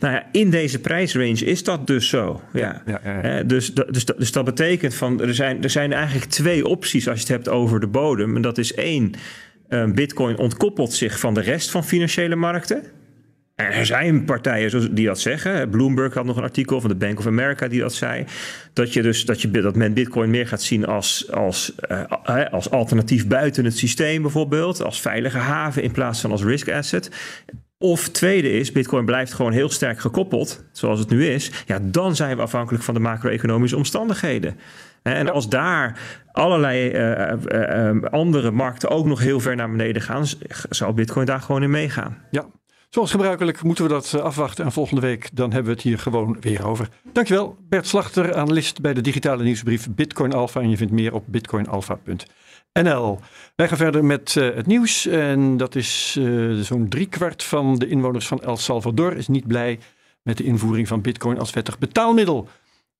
Nou 0.00 0.14
ja, 0.14 0.26
in 0.32 0.50
deze 0.50 0.80
prijsrange 0.80 1.44
is 1.44 1.64
dat 1.64 1.86
dus 1.86 2.08
zo. 2.08 2.40
Ja. 2.52 2.82
ja, 2.86 3.00
ja, 3.04 3.26
ja. 3.26 3.42
Dus, 3.42 3.74
dus, 3.74 4.04
dus 4.04 4.32
dat 4.32 4.44
betekent 4.44 4.94
van 4.94 5.20
er 5.20 5.34
zijn, 5.34 5.62
er 5.62 5.70
zijn 5.70 5.92
eigenlijk 5.92 6.30
twee 6.30 6.66
opties 6.66 7.08
als 7.08 7.16
je 7.16 7.26
het 7.26 7.32
hebt 7.32 7.48
over 7.48 7.80
de 7.80 7.86
bodem. 7.86 8.36
En 8.36 8.42
dat 8.42 8.58
is 8.58 8.74
één, 8.74 9.12
Bitcoin 9.94 10.38
ontkoppelt 10.38 10.92
zich 10.92 11.18
van 11.18 11.34
de 11.34 11.40
rest 11.40 11.70
van 11.70 11.84
financiële 11.84 12.36
markten. 12.36 12.82
Er 13.54 13.86
zijn 13.86 14.24
partijen 14.24 14.94
die 14.94 15.06
dat 15.06 15.20
zeggen. 15.20 15.70
Bloomberg 15.70 16.14
had 16.14 16.24
nog 16.24 16.36
een 16.36 16.42
artikel 16.42 16.80
van 16.80 16.90
de 16.90 16.96
Bank 16.96 17.18
of 17.18 17.26
America 17.26 17.68
die 17.68 17.80
dat 17.80 17.94
zei. 17.94 18.24
Dat, 18.72 18.92
je 18.92 19.02
dus, 19.02 19.24
dat, 19.24 19.42
je, 19.42 19.50
dat 19.50 19.76
men 19.76 19.94
Bitcoin 19.94 20.30
meer 20.30 20.48
gaat 20.48 20.62
zien 20.62 20.86
als, 20.86 21.30
als, 21.30 21.74
uh, 21.90 22.44
als 22.50 22.70
alternatief 22.70 23.26
buiten 23.26 23.64
het 23.64 23.78
systeem, 23.78 24.22
bijvoorbeeld. 24.22 24.82
Als 24.82 25.00
veilige 25.00 25.38
haven 25.38 25.82
in 25.82 25.92
plaats 25.92 26.20
van 26.20 26.30
als 26.30 26.42
risk 26.42 26.68
asset. 26.68 27.10
Of 27.78 28.08
tweede 28.08 28.52
is, 28.52 28.72
Bitcoin 28.72 29.04
blijft 29.04 29.32
gewoon 29.32 29.52
heel 29.52 29.70
sterk 29.70 29.98
gekoppeld, 29.98 30.64
zoals 30.72 30.98
het 30.98 31.08
nu 31.08 31.26
is. 31.26 31.50
Ja, 31.66 31.78
dan 31.82 32.16
zijn 32.16 32.36
we 32.36 32.42
afhankelijk 32.42 32.84
van 32.84 32.94
de 32.94 33.00
macro-economische 33.00 33.76
omstandigheden. 33.76 34.58
En 35.02 35.32
als 35.32 35.48
daar 35.48 35.98
allerlei 36.32 36.90
uh, 36.90 37.32
uh, 37.92 38.02
andere 38.02 38.50
markten 38.50 38.88
ook 38.88 39.06
nog 39.06 39.20
heel 39.20 39.40
ver 39.40 39.56
naar 39.56 39.70
beneden 39.70 40.02
gaan, 40.02 40.24
zal 40.68 40.92
Bitcoin 40.94 41.26
daar 41.26 41.40
gewoon 41.40 41.62
in 41.62 41.70
meegaan. 41.70 42.18
Ja, 42.30 42.46
Zoals 42.94 43.10
gebruikelijk 43.10 43.62
moeten 43.62 43.84
we 43.84 43.90
dat 43.90 44.20
afwachten 44.20 44.64
en 44.64 44.72
volgende 44.72 45.00
week 45.00 45.30
dan 45.32 45.52
hebben 45.52 45.68
we 45.70 45.76
het 45.76 45.82
hier 45.82 45.98
gewoon 45.98 46.36
weer 46.40 46.66
over. 46.66 46.88
Dankjewel 47.12 47.56
Bert 47.68 47.86
Slachter, 47.86 48.34
analist 48.34 48.80
bij 48.80 48.94
de 48.94 49.00
digitale 49.00 49.42
nieuwsbrief 49.42 49.88
Bitcoin 49.90 50.32
Alpha 50.32 50.60
en 50.60 50.70
je 50.70 50.76
vindt 50.76 50.92
meer 50.92 51.14
op 51.14 51.24
bitcoinalpha.nl. 51.26 53.18
Wij 53.56 53.68
gaan 53.68 53.76
verder 53.76 54.04
met 54.04 54.34
uh, 54.34 54.54
het 54.54 54.66
nieuws 54.66 55.06
en 55.06 55.56
dat 55.56 55.74
is 55.74 56.16
uh, 56.18 56.60
zo'n 56.60 56.88
driekwart 56.88 57.44
van 57.44 57.74
de 57.74 57.88
inwoners 57.88 58.26
van 58.26 58.42
El 58.42 58.56
Salvador 58.56 59.16
is 59.16 59.28
niet 59.28 59.46
blij 59.46 59.78
met 60.22 60.36
de 60.36 60.44
invoering 60.44 60.88
van 60.88 61.00
Bitcoin 61.00 61.38
als 61.38 61.52
wettig 61.52 61.78
betaalmiddel. 61.78 62.48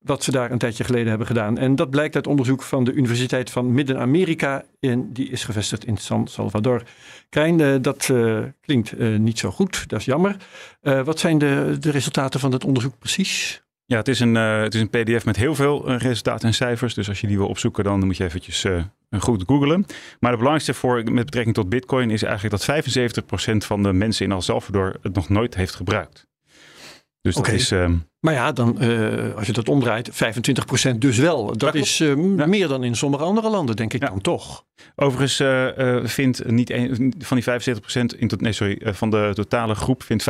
Wat 0.05 0.23
ze 0.23 0.31
daar 0.31 0.51
een 0.51 0.57
tijdje 0.57 0.83
geleden 0.83 1.07
hebben 1.07 1.27
gedaan. 1.27 1.57
En 1.57 1.75
dat 1.75 1.89
blijkt 1.89 2.15
uit 2.15 2.27
onderzoek 2.27 2.63
van 2.63 2.83
de 2.83 2.93
Universiteit 2.93 3.49
van 3.49 3.73
Midden-Amerika. 3.73 4.63
En 4.79 5.13
die 5.13 5.29
is 5.29 5.43
gevestigd 5.43 5.85
in 5.85 5.97
San 5.97 6.27
Salvador. 6.27 6.83
Krijn, 7.29 7.59
uh, 7.59 7.75
dat 7.81 8.09
uh, 8.11 8.43
klinkt 8.61 8.99
uh, 8.99 9.17
niet 9.19 9.39
zo 9.39 9.51
goed. 9.51 9.89
Dat 9.89 9.99
is 9.99 10.05
jammer. 10.05 10.35
wat 10.81 11.19
zijn 11.19 11.37
de, 11.37 11.77
de 11.79 11.91
resultaten 11.91 12.39
van 12.39 12.51
dat 12.51 12.65
onderzoek 12.65 12.99
precies? 12.99 13.63
Ja, 13.85 13.97
het 13.97 14.07
is, 14.07 14.19
een, 14.19 14.35
het 14.35 14.73
is 14.73 14.81
een 14.81 14.89
pdf 14.89 15.25
met 15.25 15.35
heel 15.35 15.55
veel 15.55 15.91
resultaten 15.91 16.47
en 16.47 16.53
cijfers. 16.53 16.93
Dus 16.93 17.09
als 17.09 17.21
je 17.21 17.27
die 17.27 17.37
wil 17.37 17.47
opzoeken, 17.47 17.83
dan 17.83 18.05
moet 18.05 18.17
je 18.17 18.23
eventjes 18.23 18.65
goed 19.19 19.43
googlen. 19.45 19.85
Maar 20.19 20.31
het 20.31 20.39
belangrijkste 20.39 20.73
voor, 20.73 21.03
met 21.03 21.25
betrekking 21.25 21.55
tot 21.55 21.69
bitcoin 21.69 22.09
is 22.09 22.23
eigenlijk 22.23 22.65
dat 22.65 22.83
75% 23.53 23.57
van 23.57 23.83
de 23.83 23.93
mensen 23.93 24.25
in 24.25 24.31
El 24.31 24.41
Salvador 24.41 24.95
het 25.01 25.15
nog 25.15 25.29
nooit 25.29 25.55
heeft 25.55 25.75
gebruikt. 25.75 26.27
Dus 27.25 27.35
okay. 27.35 27.51
dat 27.51 27.59
is... 27.59 27.71
Uh, 27.71 27.89
maar 28.19 28.33
ja, 28.33 28.51
dan, 28.51 28.77
uh, 28.81 29.35
als 29.35 29.47
je 29.47 29.53
dat 29.53 29.69
omdraait, 29.69 30.11
25% 30.93 30.97
dus 30.97 31.17
wel. 31.17 31.57
Dat 31.57 31.75
is 31.75 31.99
uh, 31.99 32.37
ja. 32.37 32.45
meer 32.45 32.67
dan 32.67 32.83
in 32.83 32.95
sommige 32.95 33.23
andere 33.23 33.49
landen, 33.49 33.75
denk 33.75 33.93
ik 33.93 34.01
ja. 34.01 34.07
dan 34.07 34.21
toch. 34.21 34.65
Overigens 34.95 35.35
vindt 36.11 36.45
niet 36.51 36.69
een, 36.69 37.13
van 37.19 37.37
die 37.37 37.45
75%, 37.45 38.17
in 38.17 38.27
tot, 38.27 38.41
nee, 38.41 38.51
sorry, 38.51 38.81
van 38.83 39.09
de 39.09 39.31
totale 39.33 39.75
groep 39.75 40.03
vindt 40.03 40.25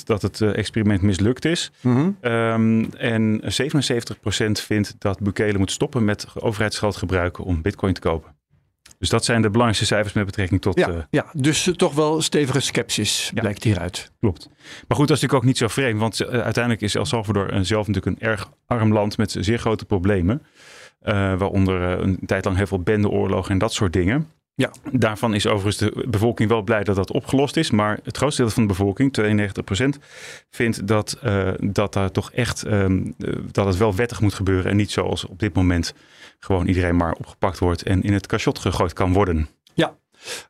65% 0.00 0.04
dat 0.04 0.22
het 0.22 0.40
experiment 0.40 1.02
mislukt 1.02 1.44
is. 1.44 1.70
Mhm. 1.80 1.94
Mm 1.94 2.16
-hmm. 2.20 2.32
um, 2.32 2.90
en 2.96 3.40
77% 3.42 3.46
vindt 4.52 4.94
dat 4.98 5.20
Bukele 5.20 5.58
moet 5.58 5.70
stoppen 5.70 6.04
met 6.04 6.26
overheidsgeld 6.34 6.96
gebruiken 6.96 7.44
om 7.44 7.62
bitcoin 7.62 7.94
te 7.94 8.00
kopen. 8.00 8.34
Dus 9.04 9.12
dat 9.12 9.24
zijn 9.24 9.42
de 9.42 9.50
belangrijkste 9.50 9.86
cijfers 9.86 10.14
met 10.14 10.26
betrekking 10.26 10.60
tot. 10.60 10.78
Ja, 10.78 10.88
uh, 10.88 10.96
ja 11.10 11.26
dus 11.32 11.66
uh, 11.66 11.74
toch 11.74 11.94
wel 11.94 12.22
stevige 12.22 12.60
sceptisch 12.60 13.30
ja. 13.34 13.40
blijkt 13.40 13.64
hieruit. 13.64 14.12
Klopt. 14.20 14.48
Maar 14.88 14.96
goed, 14.96 15.08
dat 15.08 15.16
is 15.16 15.22
natuurlijk 15.22 15.34
ook 15.34 15.44
niet 15.44 15.58
zo 15.58 15.68
vreemd, 15.68 16.00
want 16.00 16.20
uh, 16.20 16.28
uiteindelijk 16.28 16.82
is 16.82 16.94
El 16.94 17.04
Salvador 17.04 17.64
zelf 17.64 17.86
natuurlijk 17.86 18.20
een 18.20 18.28
erg 18.28 18.50
arm 18.66 18.92
land 18.92 19.16
met 19.16 19.36
zeer 19.40 19.58
grote 19.58 19.84
problemen. 19.84 20.42
waaronder 21.38 21.82
een 21.82 22.18
tijd 22.26 22.44
lang 22.44 22.56
heel 22.56 22.66
veel 22.66 22.82
bendeoorlogen 22.82 23.50
en 23.50 23.58
dat 23.58 23.72
soort 23.72 23.92
dingen. 23.92 24.28
Ja. 24.56 24.70
Daarvan 24.92 25.34
is 25.34 25.46
overigens 25.46 25.76
de 25.76 26.04
bevolking 26.08 26.48
wel 26.48 26.62
blij 26.62 26.84
dat 26.84 26.96
dat 26.96 27.12
opgelost 27.12 27.56
is. 27.56 27.70
Maar 27.70 27.98
het 28.02 28.16
grootste 28.16 28.42
deel 28.42 28.50
van 28.50 28.62
de 28.62 28.68
bevolking, 28.68 29.12
92%, 29.12 29.98
vindt 30.50 30.86
dat, 30.86 31.18
uh, 31.24 31.52
dat 31.58 31.92
daar 31.92 32.10
toch 32.10 32.32
echt 32.32 32.66
um, 32.66 33.14
dat 33.50 33.66
het 33.66 33.76
wel 33.76 33.94
wettig 33.94 34.20
moet 34.20 34.34
gebeuren. 34.34 34.70
En 34.70 34.76
niet 34.76 34.90
zoals 34.90 35.26
op 35.26 35.38
dit 35.38 35.54
moment 35.54 35.94
gewoon 36.38 36.66
iedereen 36.66 36.96
maar 36.96 37.12
opgepakt 37.12 37.58
wordt 37.58 37.82
en 37.82 38.02
in 38.02 38.12
het 38.12 38.26
cachot 38.26 38.58
gegooid 38.58 38.92
kan 38.92 39.12
worden. 39.12 39.48
Ja, 39.74 39.96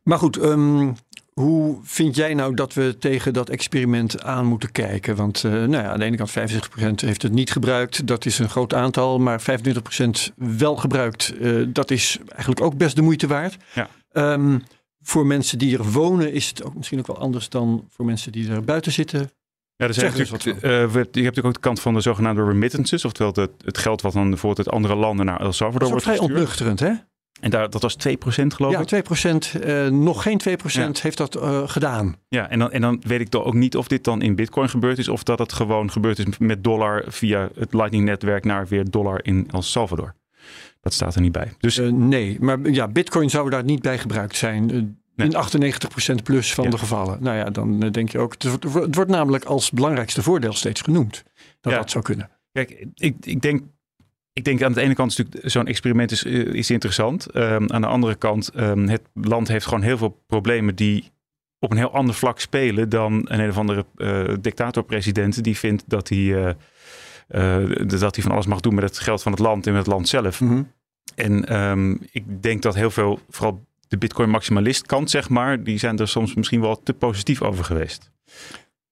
maar 0.02 0.18
goed. 0.18 0.42
Um, 0.42 0.94
hoe 1.34 1.78
vind 1.82 2.16
jij 2.16 2.34
nou 2.34 2.54
dat 2.54 2.74
we 2.74 2.96
tegen 2.98 3.32
dat 3.32 3.48
experiment 3.48 4.22
aan 4.22 4.46
moeten 4.46 4.72
kijken? 4.72 5.16
Want 5.16 5.42
uh, 5.42 5.52
nou 5.52 5.70
ja, 5.70 5.90
aan 5.90 5.98
de 5.98 6.04
ene 6.04 6.16
kant 6.16 6.30
65% 6.30 6.34
heeft 6.94 7.22
het 7.22 7.32
niet 7.32 7.52
gebruikt. 7.52 8.06
Dat 8.06 8.24
is 8.24 8.38
een 8.38 8.48
groot 8.48 8.74
aantal. 8.74 9.18
Maar 9.18 9.40
25% 9.40 9.44
wel 10.36 10.76
gebruikt. 10.76 11.34
Uh, 11.40 11.66
dat 11.68 11.90
is 11.90 12.18
eigenlijk 12.28 12.60
ook 12.60 12.76
best 12.76 12.96
de 12.96 13.02
moeite 13.02 13.26
waard. 13.26 13.56
Ja. 13.74 13.88
Um, 14.12 14.62
voor 15.00 15.26
mensen 15.26 15.58
die 15.58 15.78
er 15.78 15.84
wonen 15.84 16.32
is 16.32 16.48
het 16.48 16.64
ook 16.64 16.74
misschien 16.74 16.98
ook 16.98 17.06
wel 17.06 17.18
anders 17.18 17.48
dan 17.48 17.88
voor 17.90 18.04
mensen 18.04 18.32
die 18.32 18.50
er 18.50 18.64
buiten 18.64 18.92
zitten. 18.92 19.30
Ja, 19.76 19.86
er 19.86 19.94
zijn 19.94 20.12
natuurlijk, 20.16 20.44
uh, 20.44 20.52
je 20.60 20.68
hebt 20.68 20.94
natuurlijk 20.94 21.46
ook 21.46 21.54
de 21.54 21.60
kant 21.60 21.80
van 21.80 21.94
de 21.94 22.00
zogenaamde 22.00 22.44
remittances. 22.44 23.04
Oftewel 23.04 23.32
het, 23.32 23.50
het 23.64 23.78
geld 23.78 24.02
wat 24.02 24.12
dan 24.12 24.28
bijvoorbeeld 24.28 24.66
uit 24.66 24.76
andere 24.76 24.94
landen 24.94 25.26
naar 25.26 25.40
El 25.40 25.52
Salvador 25.52 25.88
Dat 25.90 25.98
is 26.00 26.06
ook 26.06 26.16
wordt 26.16 26.34
vrij 26.34 26.44
gestuurd. 26.44 26.66
ontnuchterend, 26.66 26.80
hè? 26.80 27.13
En 27.44 27.50
daar, 27.50 27.70
dat 27.70 27.82
was 27.82 27.96
2% 28.08 28.10
geloof 28.46 28.72
Ja, 28.90 28.98
ik. 28.98 29.04
2%, 29.56 29.64
uh, 29.66 29.88
nog 29.88 30.22
geen 30.22 30.40
2% 30.48 30.72
Ja. 30.72 30.90
heeft 31.02 31.16
dat 31.16 31.36
uh, 31.36 31.68
gedaan. 31.68 32.16
Ja, 32.28 32.48
en 32.50 32.58
dan, 32.58 32.70
en 32.70 32.80
dan 32.80 33.02
weet 33.06 33.20
ik 33.20 33.28
toch 33.28 33.44
ook 33.44 33.54
niet 33.54 33.76
of 33.76 33.88
dit 33.88 34.04
dan 34.04 34.22
in 34.22 34.34
bitcoin 34.34 34.68
gebeurd 34.68 34.98
is. 34.98 35.08
Of 35.08 35.22
dat 35.22 35.38
het 35.38 35.52
gewoon 35.52 35.90
gebeurd 35.90 36.18
is 36.18 36.38
met 36.38 36.64
dollar 36.64 37.04
via 37.06 37.48
het 37.58 37.72
Lightning 37.72 38.04
netwerk 38.04 38.44
naar 38.44 38.66
weer 38.66 38.90
dollar 38.90 39.20
in 39.24 39.48
El 39.50 39.62
Salvador. 39.62 40.14
Dat 40.80 40.92
staat 40.92 41.14
er 41.14 41.20
niet 41.20 41.32
bij. 41.32 41.52
Dus 41.58 41.78
Uh, 41.78 41.92
nee, 41.92 42.36
maar 42.40 42.58
ja, 42.70 42.88
bitcoin 42.88 43.30
zou 43.30 43.50
daar 43.50 43.64
niet 43.64 43.82
bij 43.82 43.98
gebruikt 43.98 44.36
zijn. 44.36 44.66
Nee. 45.16 45.28
In 45.28 45.34
98% 46.20 46.22
plus 46.24 46.54
van 46.54 46.64
Ja. 46.64 46.70
de 46.70 46.78
gevallen. 46.78 47.22
Nou 47.22 47.36
ja, 47.36 47.44
dan 47.44 47.78
denk 47.80 48.08
je 48.08 48.18
ook. 48.18 48.32
Het 48.32 48.44
wordt, 48.44 48.84
het 48.86 48.94
wordt 48.94 49.10
namelijk 49.10 49.44
als 49.44 49.70
belangrijkste 49.70 50.22
voordeel 50.22 50.52
steeds 50.52 50.80
genoemd. 50.80 51.22
Dat 51.60 51.72
Ja. 51.72 51.78
dat 51.78 51.90
zou 51.90 52.04
kunnen. 52.04 52.30
Kijk, 52.52 52.86
ik, 52.94 53.14
ik, 53.20 53.40
denk, 53.42 53.62
ik 54.34 54.44
denk 54.44 54.62
aan 54.62 54.72
de 54.72 54.80
ene 54.80 54.94
kant 54.94 55.10
is 55.10 55.16
natuurlijk 55.16 55.50
zo'n 55.50 55.66
experiment 55.66 56.10
is, 56.10 56.24
eh, 56.24 56.32
is 56.34 56.70
interessant. 56.70 57.26
Ehm, 57.26 57.64
aan 57.68 57.80
de 57.80 57.86
andere 57.86 58.14
kant, 58.14 58.48
ehm, 58.48 58.86
het 58.86 59.02
land 59.12 59.48
heeft 59.48 59.66
gewoon 59.66 59.82
heel 59.82 59.98
veel 59.98 60.22
problemen 60.26 60.74
die 60.74 61.12
op 61.58 61.70
een 61.70 61.76
heel 61.76 61.92
ander 61.92 62.14
vlak 62.14 62.40
spelen 62.40 62.88
dan 62.88 63.12
een 63.12 63.40
een 63.40 63.48
of 63.48 63.58
andere 63.58 63.86
eh, 63.96 64.34
dictator-president 64.40 65.44
die 65.44 65.56
vindt 65.56 65.84
dat 65.86 66.08
hij, 66.08 66.54
eh, 67.28 67.86
dat 67.86 68.14
hij 68.14 68.22
van 68.22 68.32
alles 68.32 68.46
mag 68.46 68.60
doen 68.60 68.74
met 68.74 68.84
het 68.84 68.98
geld 68.98 69.22
van 69.22 69.32
het 69.32 69.40
land 69.40 69.66
en 69.66 69.72
met 69.72 69.84
het 69.84 69.94
land 69.94 70.08
zelf. 70.08 70.40
Mhm. 70.40 70.62
En 71.14 71.48
ehm, 71.48 71.96
ik 72.10 72.42
denk 72.42 72.62
dat 72.62 72.74
heel 72.74 72.90
veel, 72.90 73.20
vooral 73.28 73.64
de 73.88 73.98
Bitcoin-maximalist 73.98 74.86
kant, 74.86 75.10
zeg 75.10 75.28
maar, 75.28 75.62
die 75.62 75.78
zijn 75.78 75.98
er 75.98 76.08
soms 76.08 76.34
misschien 76.34 76.60
wel 76.60 76.82
te 76.82 76.92
positief 76.92 77.42
over 77.42 77.64
geweest. 77.64 78.10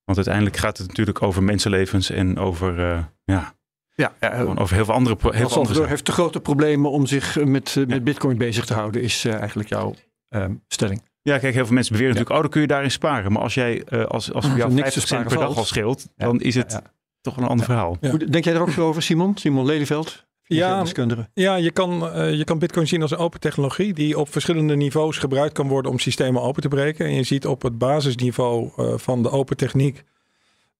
Want 0.04 0.18
uiteindelijk 0.18 0.56
gaat 0.56 0.78
het 0.78 0.88
natuurlijk 0.88 1.22
over 1.22 1.42
mensenlevens 1.42 2.10
en 2.10 2.38
over, 2.38 3.08
ja, 3.24 3.54
Ja, 3.94 4.12
ja 4.20 4.36
gewoon 4.36 4.58
over 4.58 4.74
heel 4.74 4.84
veel 4.84 4.94
andere, 4.94 5.16
heel 5.20 5.32
veel 5.32 5.48
Salvador 5.48 5.88
heeft 5.88 6.04
te 6.04 6.12
grote 6.12 6.40
problemen 6.40 6.90
om 6.90 7.06
zich 7.06 7.36
uh, 7.36 7.44
met, 7.44 7.74
uh, 7.78 7.84
Ja. 7.84 7.94
met 7.94 8.04
bitcoin 8.04 8.38
bezig 8.38 8.64
te 8.64 8.74
houden, 8.74 9.02
is 9.02 9.24
uh, 9.24 9.34
eigenlijk 9.34 9.68
jouw 9.68 9.94
ehm, 10.28 10.54
stelling. 10.68 11.02
Ja, 11.22 11.38
kijk, 11.38 11.54
heel 11.54 11.64
veel 11.64 11.74
mensen 11.74 11.92
beweren 11.92 12.14
natuurlijk, 12.14 12.36
oh, 12.36 12.42
dan 12.42 12.50
kun 12.50 12.60
je 12.60 12.66
daarin 12.66 12.90
sparen. 12.90 13.32
Maar 13.32 13.42
als 13.42 13.54
jij, 13.54 13.82
eh, 13.84 14.04
als, 14.04 14.32
als 14.32 14.46
voor 14.46 14.56
jou 14.56 14.72
Niks 14.72 14.92
te 14.94 15.00
50 15.00 15.08
cent 15.08 15.08
sparen 15.08 15.26
per 15.26 15.36
dag 15.36 15.46
valt. 15.46 15.56
al 15.58 15.64
scheelt, 15.64 16.08
Ja. 16.16 16.24
dan 16.24 16.40
is 16.40 16.54
het 16.54 16.72
Ja, 16.72 16.80
ja. 16.84 16.90
toch 17.20 17.36
een 17.36 17.44
ander 17.44 17.66
verhaal. 17.66 17.96
Denk 18.30 18.44
jij 18.44 18.54
er 18.54 18.60
ook 18.60 18.70
zo 18.70 18.86
over, 18.86 19.02
Simon? 19.02 19.36
Simon 19.36 19.66
Lelyveld? 19.66 20.26
Ja. 20.42 20.82
deskundige. 20.82 21.28
Ja, 21.34 21.54
je 21.54 21.70
kan, 21.70 22.08
eh, 22.10 22.34
je 22.34 22.44
kan 22.44 22.58
Bitcoin 22.58 22.86
zien 22.86 23.02
als 23.02 23.10
een 23.10 23.16
open 23.16 23.40
technologie 23.40 23.92
die 23.92 24.18
op 24.18 24.32
verschillende 24.32 24.76
niveaus 24.76 25.18
gebruikt 25.18 25.54
kan 25.54 25.68
worden 25.68 25.90
om 25.90 25.98
systemen 25.98 26.42
open 26.42 26.62
te 26.62 26.68
breken. 26.68 27.06
En 27.06 27.14
je 27.14 27.22
ziet 27.22 27.46
op 27.46 27.62
het 27.62 27.78
basisniveau 27.78 28.70
eh, 28.76 28.92
van 28.96 29.22
de 29.22 29.30
open 29.30 29.56
techniek. 29.56 30.02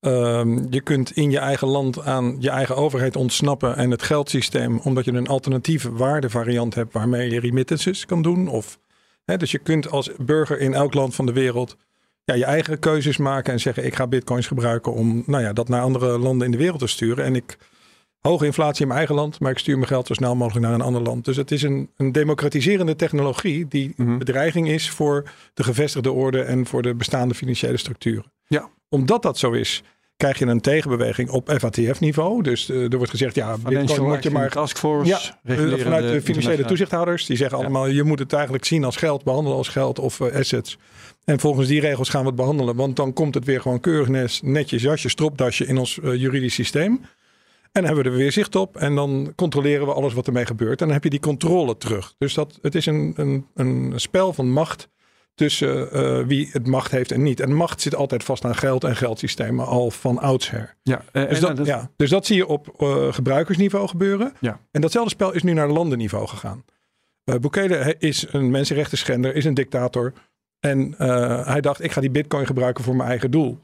Ehm, 0.03 0.67
je 0.71 0.81
kunt 0.81 1.11
in 1.11 1.31
je 1.31 1.39
eigen 1.39 1.69
land 1.69 2.05
aan 2.05 2.37
je 2.39 2.51
eigen 2.51 2.77
overheid 2.77 3.17
ontsnappen 3.17 3.77
en 3.77 3.91
het 3.91 4.03
geldsysteem, 4.03 4.79
omdat 4.79 5.05
je 5.05 5.13
een 5.13 5.29
alternatieve 5.29 5.93
waardevariant 5.93 6.75
hebt 6.75 6.93
waarmee 6.93 7.31
je 7.31 7.41
remittances 7.41 8.07
kan 8.07 8.23
doen. 8.23 8.49
Of, 8.49 8.79
hè, 9.25 9.37
dus 9.37 9.51
je 9.51 9.59
kunt 9.59 9.91
als 9.91 10.11
burger 10.19 10.61
in 10.61 10.75
elk 10.75 10.95
land 10.95 11.15
van 11.15 11.27
de 11.27 11.33
wereld 11.33 11.77
ja, 12.25 12.35
je 12.35 12.45
eigen 12.45 12.79
keuzes 12.79 13.17
maken 13.17 13.53
en 13.53 13.61
zeggen: 13.61 13.85
ik 13.85 13.95
ga 13.95 14.07
bitcoins 14.07 14.47
gebruiken 14.47 14.93
om 14.93 15.23
nou 15.27 15.43
ja, 15.43 15.53
dat 15.53 15.69
naar 15.69 15.83
andere 15.83 16.19
landen 16.19 16.47
in 16.47 16.53
de 16.53 16.59
wereld 16.59 16.81
te 16.81 16.87
sturen. 16.87 17.25
En 17.25 17.35
ik 17.35 17.59
hoge 18.23 18.45
inflatie 18.47 18.81
in 18.81 18.87
mijn 18.87 18.99
eigen 18.99 19.15
land, 19.17 19.41
maar 19.41 19.51
ik 19.51 19.59
stuur 19.59 19.77
mijn 19.77 19.89
geld 19.89 20.07
zo 20.07 20.15
snel 20.15 20.35
mogelijk 20.37 20.65
naar 20.67 20.75
een 20.75 20.81
ander 20.81 21.03
land. 21.03 21.25
Dus 21.25 21.37
het 21.37 21.51
is 21.51 21.63
een, 21.63 21.91
een 21.97 22.13
democratiserende 22.13 22.97
technologie 22.97 23.69
die 23.69 23.93
Mhm. 23.97 24.19
bedreiging 24.19 24.69
is 24.69 24.91
voor 24.91 25.31
de 25.55 25.63
gevestigde 25.63 26.13
orde 26.13 26.43
en 26.43 26.67
voor 26.67 26.83
de 26.83 26.95
bestaande 26.95 27.35
financiële 27.35 27.77
structuren. 27.77 28.33
Ja. 28.47 28.69
Omdat 28.89 29.23
dat 29.23 29.39
zo 29.39 29.53
is, 29.53 29.83
krijg 30.17 30.39
je 30.39 30.47
een 30.47 30.61
tegenbeweging 30.61 31.31
op 31.31 31.51
FATF-niveau. 31.59 32.43
Dus 32.43 32.69
eh, 32.71 32.83
er 32.93 32.97
wordt 32.97 33.11
gezegd, 33.11 33.35
ja, 33.35 33.57
bitcoin 33.59 34.09
moet 34.09 34.23
je 34.23 34.31
maar 34.31 34.51
Task 34.51 34.77
Force. 34.79 35.09
ja, 35.11 35.21
eh, 35.55 35.57
vanuit 35.79 36.13
de 36.13 36.23
financiële 36.23 36.65
toezichthouders. 36.65 37.27
Die 37.27 37.37
zeggen 37.37 37.59
Ja. 37.59 37.65
allemaal, 37.65 37.87
je 37.87 38.03
moet 38.03 38.19
het 38.19 38.33
eigenlijk 38.33 38.65
zien 38.65 38.85
als 38.85 38.97
geld, 38.97 39.25
behandelen 39.25 39.59
als 39.59 39.69
geld 39.69 39.99
of 39.99 40.21
eh, 40.21 40.35
assets. 40.39 40.79
En 41.25 41.41
volgens 41.41 41.69
die 41.69 41.81
regels 41.81 42.09
gaan 42.09 42.21
we 42.21 42.27
het 42.27 42.37
behandelen. 42.37 42.77
Want 42.77 42.97
dan 42.97 43.13
komt 43.13 43.35
het 43.35 43.45
weer 43.45 43.61
gewoon 43.61 43.81
keurig 43.81 44.41
netjes 44.43 44.83
jasje, 44.83 45.09
stropdasje 45.09 45.67
in 45.67 45.79
ons 45.79 45.99
juridisch 46.03 46.55
systeem. 46.55 47.01
En 47.73 47.85
hebben 47.85 48.05
we 48.05 48.11
er 48.11 48.17
weer 48.17 48.33
zicht 48.33 48.57
op. 48.57 48.77
En 48.77 48.95
dan 48.95 49.33
controleren 49.37 49.87
we 49.87 49.93
alles 49.93 50.13
wat 50.15 50.27
ermee 50.27 50.47
gebeurt. 50.47 50.81
En 50.81 50.87
dan 50.87 50.95
heb 50.95 51.05
je 51.05 51.11
die 51.11 51.21
controle 51.21 51.77
terug. 51.77 52.15
Dus 52.19 52.35
dat, 52.35 52.59
het 52.63 52.75
is 52.75 52.87
een, 52.87 53.13
een, 53.17 53.47
een 53.55 53.93
spel 54.01 54.33
van 54.33 54.51
macht 54.51 54.89
tussen 55.35 55.93
eh, 55.93 56.27
wie 56.27 56.49
het 56.53 56.67
macht 56.67 56.91
heeft 56.91 57.13
en 57.13 57.23
niet. 57.23 57.41
En 57.41 57.53
macht 57.55 57.81
zit 57.81 57.95
altijd 57.95 58.25
vast 58.25 58.45
aan 58.45 58.55
geld 58.55 58.85
en 58.85 58.97
geldsystemen 58.97 59.67
al 59.67 59.91
van 59.91 60.19
oudsher. 60.19 60.75
Ja, 60.83 61.03
eh, 61.13 61.29
Dus 61.29 61.41
dat, 61.41 61.57
dat- 61.57 61.67
ja, 61.67 61.91
dus 61.97 62.11
dat 62.11 62.27
zie 62.27 62.37
je 62.37 62.47
op 62.47 62.75
eh, 62.79 63.13
gebruikersniveau 63.13 63.89
gebeuren. 63.89 64.33
Ja. 64.41 64.61
En 64.71 64.81
datzelfde 64.81 65.11
spel 65.11 65.33
is 65.33 65.43
nu 65.43 65.53
naar 65.53 65.69
landenniveau 65.69 66.27
gegaan. 66.29 66.65
Uh, 67.25 67.37
Bukele 67.37 67.95
is 67.99 68.27
een 68.33 68.51
mensenrechten 68.51 68.99
schender, 68.99 69.35
is 69.35 69.45
een 69.45 69.55
dictator. 69.55 70.13
En 70.61 70.95
hij 71.47 71.61
dacht, 71.61 71.85
ik 71.85 71.93
ga 71.93 72.01
die 72.01 72.11
bitcoin 72.11 72.47
gebruiken 72.47 72.85
voor 72.85 72.97
mijn 72.97 73.09
eigen 73.09 73.31
doel. 73.31 73.59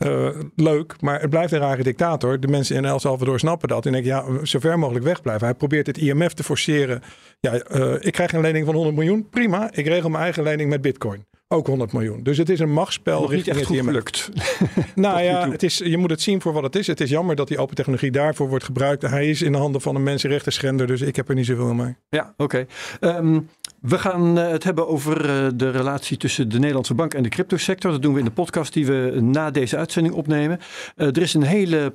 Eh, 0.00 0.28
leuk, 0.56 1.00
maar 1.00 1.20
het 1.20 1.30
blijft 1.30 1.52
een 1.52 1.58
rare 1.58 1.82
dictator. 1.82 2.40
De 2.40 2.48
mensen 2.48 2.76
in 2.76 2.84
El 2.84 2.98
Salvador 2.98 3.38
snappen 3.38 3.68
dat. 3.68 3.86
En 3.86 3.92
denken, 3.92 4.10
ja, 4.10 4.44
zo 4.44 4.58
ver 4.58 4.78
mogelijk 4.78 5.04
wegblijven. 5.04 5.46
Hij 5.46 5.56
probeert 5.56 5.86
het 5.86 5.98
IMF 5.98 6.32
te 6.32 6.42
forceren. 6.42 7.02
Ja, 7.40 7.52
eh, 7.52 7.94
ik 8.00 8.12
krijg 8.12 8.32
een 8.32 8.40
lening 8.40 8.66
van 8.66 8.74
100 8.74 8.96
miljoen. 8.96 9.28
Prima, 9.28 9.68
ik 9.72 9.86
regel 9.86 10.10
mijn 10.10 10.22
eigen 10.22 10.42
lening 10.42 10.70
met 10.70 10.80
bitcoin. 10.80 11.24
Ook 11.52 11.66
100 11.66 11.92
miljoen. 11.92 12.22
Dus 12.22 12.38
het 12.38 12.48
is 12.48 12.60
een 12.60 12.72
machtsspel 12.72 13.20
nog 13.20 13.30
niet 13.30 13.46
richting 13.46 13.58
echt 13.58 13.68
het 13.68 13.86
gelukt. 13.86 14.30
Nou 14.94 15.22
ja, 15.22 15.50
het 15.50 15.62
is, 15.62 15.78
je 15.78 15.96
moet 15.96 16.10
het 16.10 16.20
zien 16.20 16.40
voor 16.40 16.52
wat 16.52 16.62
het 16.62 16.76
is. 16.76 16.86
Het 16.86 17.00
is 17.00 17.10
jammer 17.10 17.36
dat 17.36 17.48
die 17.48 17.58
open 17.58 17.74
technologie 17.74 18.10
daarvoor 18.10 18.48
wordt 18.48 18.64
gebruikt. 18.64 19.02
Hij 19.02 19.30
is 19.30 19.42
in 19.42 19.52
de 19.52 19.58
handen 19.58 19.80
van 19.80 19.94
een 19.94 20.02
mensenrechten 20.02 20.52
schender, 20.52 20.86
dus 20.86 21.00
ik 21.00 21.16
heb 21.16 21.28
er 21.28 21.34
niet 21.34 21.46
zoveel 21.46 21.74
mee. 21.74 21.96
Ja, 22.08 22.34
oké. 22.36 22.66
Ehm, 23.00 23.40
we 23.80 23.98
gaan 23.98 24.38
eh, 24.38 24.48
het 24.48 24.64
hebben 24.64 24.88
over 24.88 25.30
eh, 25.30 25.48
de 25.54 25.70
relatie 25.70 26.16
tussen 26.16 26.48
de 26.48 26.58
Nederlandse 26.58 26.94
bank 26.94 27.14
en 27.14 27.22
de 27.22 27.28
cryptosector. 27.28 27.90
Dat 27.90 28.02
doen 28.02 28.12
we 28.12 28.18
in 28.18 28.24
de 28.24 28.30
podcast 28.30 28.72
die 28.72 28.86
we 28.86 29.18
na 29.20 29.50
deze 29.50 29.76
uitzending 29.76 30.14
opnemen. 30.14 30.58
Eh, 30.96 31.06
er 31.06 31.22
is 31.22 31.34
een 31.34 31.42
hele 31.42 31.92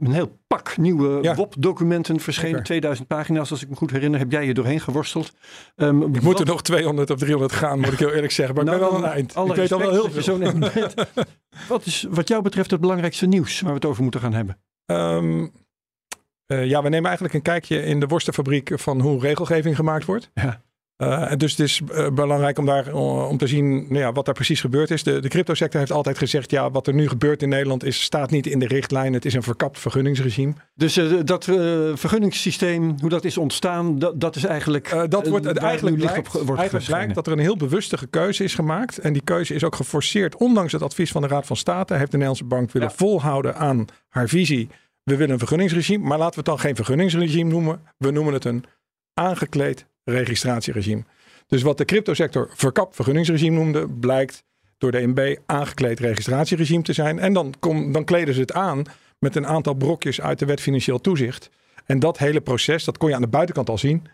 een 0.00 0.12
heel 0.12 0.38
pak 0.46 0.76
nieuwe 0.76 1.22
Ja. 1.22 1.34
WOP-documenten 1.34 2.20
verschenen. 2.20 2.50
Zeker. 2.50 2.64
2000 2.64 3.08
pagina's, 3.08 3.50
als 3.50 3.62
ik 3.62 3.68
me 3.68 3.76
goed 3.76 3.90
herinner, 3.90 4.18
heb 4.20 4.30
jij 4.32 4.46
je 4.46 4.54
doorheen 4.54 4.80
geworsteld. 4.80 5.32
Ehm, 5.76 6.14
Ik 6.14 6.22
moet 6.22 6.38
er 6.40 6.46
nog 6.46 6.62
200 6.62 7.10
of 7.10 7.18
300 7.18 7.52
gaan, 7.52 7.78
moet 7.80 7.92
ik 7.92 7.98
heel 7.98 8.12
eerlijk 8.12 8.32
zeggen. 8.32 8.54
Maar 8.54 8.64
ik 8.64 8.70
ben 8.70 8.80
wel 8.80 8.94
aan 8.96 9.02
het 9.02 9.12
eind. 9.12 9.36
Ik 9.50 9.54
weet 9.54 9.72
al 9.72 9.78
wel 9.78 9.90
heel 9.90 10.10
veel. 10.10 10.22
zo. 10.22 10.38
Wat 11.68 11.86
is 11.86 12.06
wat 12.10 12.28
jou 12.28 12.42
betreft 12.42 12.70
het 12.70 12.80
belangrijkste 12.80 13.26
nieuws 13.26 13.60
waar 13.60 13.70
we 13.70 13.76
het 13.76 13.84
over 13.84 14.02
moeten 14.02 14.20
gaan 14.20 14.32
hebben? 14.32 14.60
Ehm, 14.86 15.46
eh, 16.46 16.66
ja, 16.66 16.82
we 16.82 16.88
nemen 16.88 17.04
eigenlijk 17.06 17.34
een 17.34 17.42
kijkje 17.42 17.82
in 17.84 18.00
de 18.00 18.06
worstenfabriek 18.06 18.70
van 18.74 19.00
hoe 19.00 19.20
regelgeving 19.20 19.76
gemaakt 19.76 20.04
wordt. 20.04 20.30
Ja. 20.34 20.62
Eh, 21.00 21.32
dus 21.36 21.50
het 21.50 21.60
is 21.60 21.80
eh, 21.92 22.08
belangrijk 22.10 22.58
om, 22.58 22.66
daar, 22.66 22.86
eh, 22.86 23.28
om 23.28 23.36
te 23.36 23.46
zien 23.46 23.86
nou 23.88 23.98
ja, 23.98 24.12
wat 24.12 24.24
daar 24.24 24.34
precies 24.34 24.60
gebeurd 24.60 24.90
is. 24.90 25.02
De, 25.02 25.20
de 25.20 25.28
cryptosector 25.28 25.80
heeft 25.80 25.92
altijd 25.92 26.18
gezegd, 26.18 26.50
ja, 26.50 26.70
wat 26.70 26.86
er 26.86 26.94
nu 26.94 27.08
gebeurt 27.08 27.42
in 27.42 27.48
Nederland 27.48 27.84
is, 27.84 28.02
staat 28.02 28.30
niet 28.30 28.46
in 28.46 28.58
de 28.58 28.66
richtlijn. 28.66 29.12
Het 29.12 29.24
is 29.24 29.34
een 29.34 29.42
verkapt 29.42 29.78
vergunningsregime. 29.78 30.52
Dus 30.74 31.00
dat 31.24 31.44
vergunningssysteem, 31.94 32.94
hoe 33.00 33.08
dat 33.08 33.24
is 33.24 33.38
ontstaan, 33.38 33.98
dat, 33.98 34.20
dat 34.20 34.36
is 34.36 34.44
eigenlijk. 34.44 35.06
Dat 35.08 35.28
wordt, 35.28 35.44
het 35.44 35.56
eigenlijk 35.56 35.96
blijkt, 35.96 36.18
op 36.18 36.46
wordt 36.46 36.60
eigenlijk 36.60 36.86
blijkt 36.86 37.14
dat 37.14 37.26
er 37.26 37.32
een 37.32 37.38
heel 37.38 37.56
bewuste 37.56 38.06
keuze 38.10 38.44
is 38.44 38.54
gemaakt. 38.54 38.98
En 38.98 39.12
die 39.12 39.22
keuze 39.22 39.54
is 39.54 39.64
ook 39.64 39.76
geforceerd, 39.76 40.36
ondanks 40.36 40.72
het 40.72 40.82
advies 40.82 41.10
van 41.10 41.22
de 41.22 41.28
Raad 41.28 41.46
van 41.46 41.56
State. 41.56 41.94
Heeft 41.94 42.10
de 42.10 42.16
Nederlandse 42.16 42.44
bank 42.44 42.72
willen 42.72 42.88
Ja. 42.88 42.94
volhouden 42.94 43.56
aan 43.56 43.84
haar 44.08 44.28
visie. 44.28 44.68
We 45.02 45.16
willen 45.16 45.32
een 45.32 45.38
vergunningsregime, 45.38 46.06
maar 46.06 46.18
laten 46.18 46.34
we 46.34 46.40
het 46.40 46.48
dan 46.48 46.58
geen 46.58 46.76
vergunningsregime 46.76 47.50
noemen. 47.50 47.80
We 47.96 48.10
noemen 48.10 48.32
het 48.32 48.44
een 48.44 48.64
aangekleed 49.14 49.88
registratieregime. 50.04 51.04
Dus 51.46 51.62
wat 51.62 51.78
de 51.78 51.84
cryptosector 51.84 52.50
verkapt 52.54 52.94
vergunningsregime 52.94 53.56
noemde, 53.56 53.88
blijkt 53.88 54.44
door 54.78 54.90
de 54.90 55.06
NB 55.06 55.36
aangekleed 55.46 56.00
registratieregime 56.00 56.82
te 56.82 56.92
zijn. 56.92 57.18
En 57.18 57.32
dan, 57.32 57.54
kom, 57.58 57.92
dan 57.92 58.04
kleden 58.04 58.34
ze 58.34 58.40
het 58.40 58.52
aan 58.52 58.82
met 59.18 59.36
een 59.36 59.46
aantal 59.46 59.74
brokjes 59.74 60.20
uit 60.20 60.38
de 60.38 60.46
wet 60.46 60.60
financieel 60.60 61.00
toezicht. 61.00 61.50
En 61.86 61.98
dat 61.98 62.18
hele 62.18 62.40
proces, 62.40 62.84
dat 62.84 62.98
kon 62.98 63.08
je 63.08 63.14
aan 63.14 63.22
de 63.22 63.28
buitenkant 63.28 63.68
al 63.68 63.78
zien. 63.78 64.06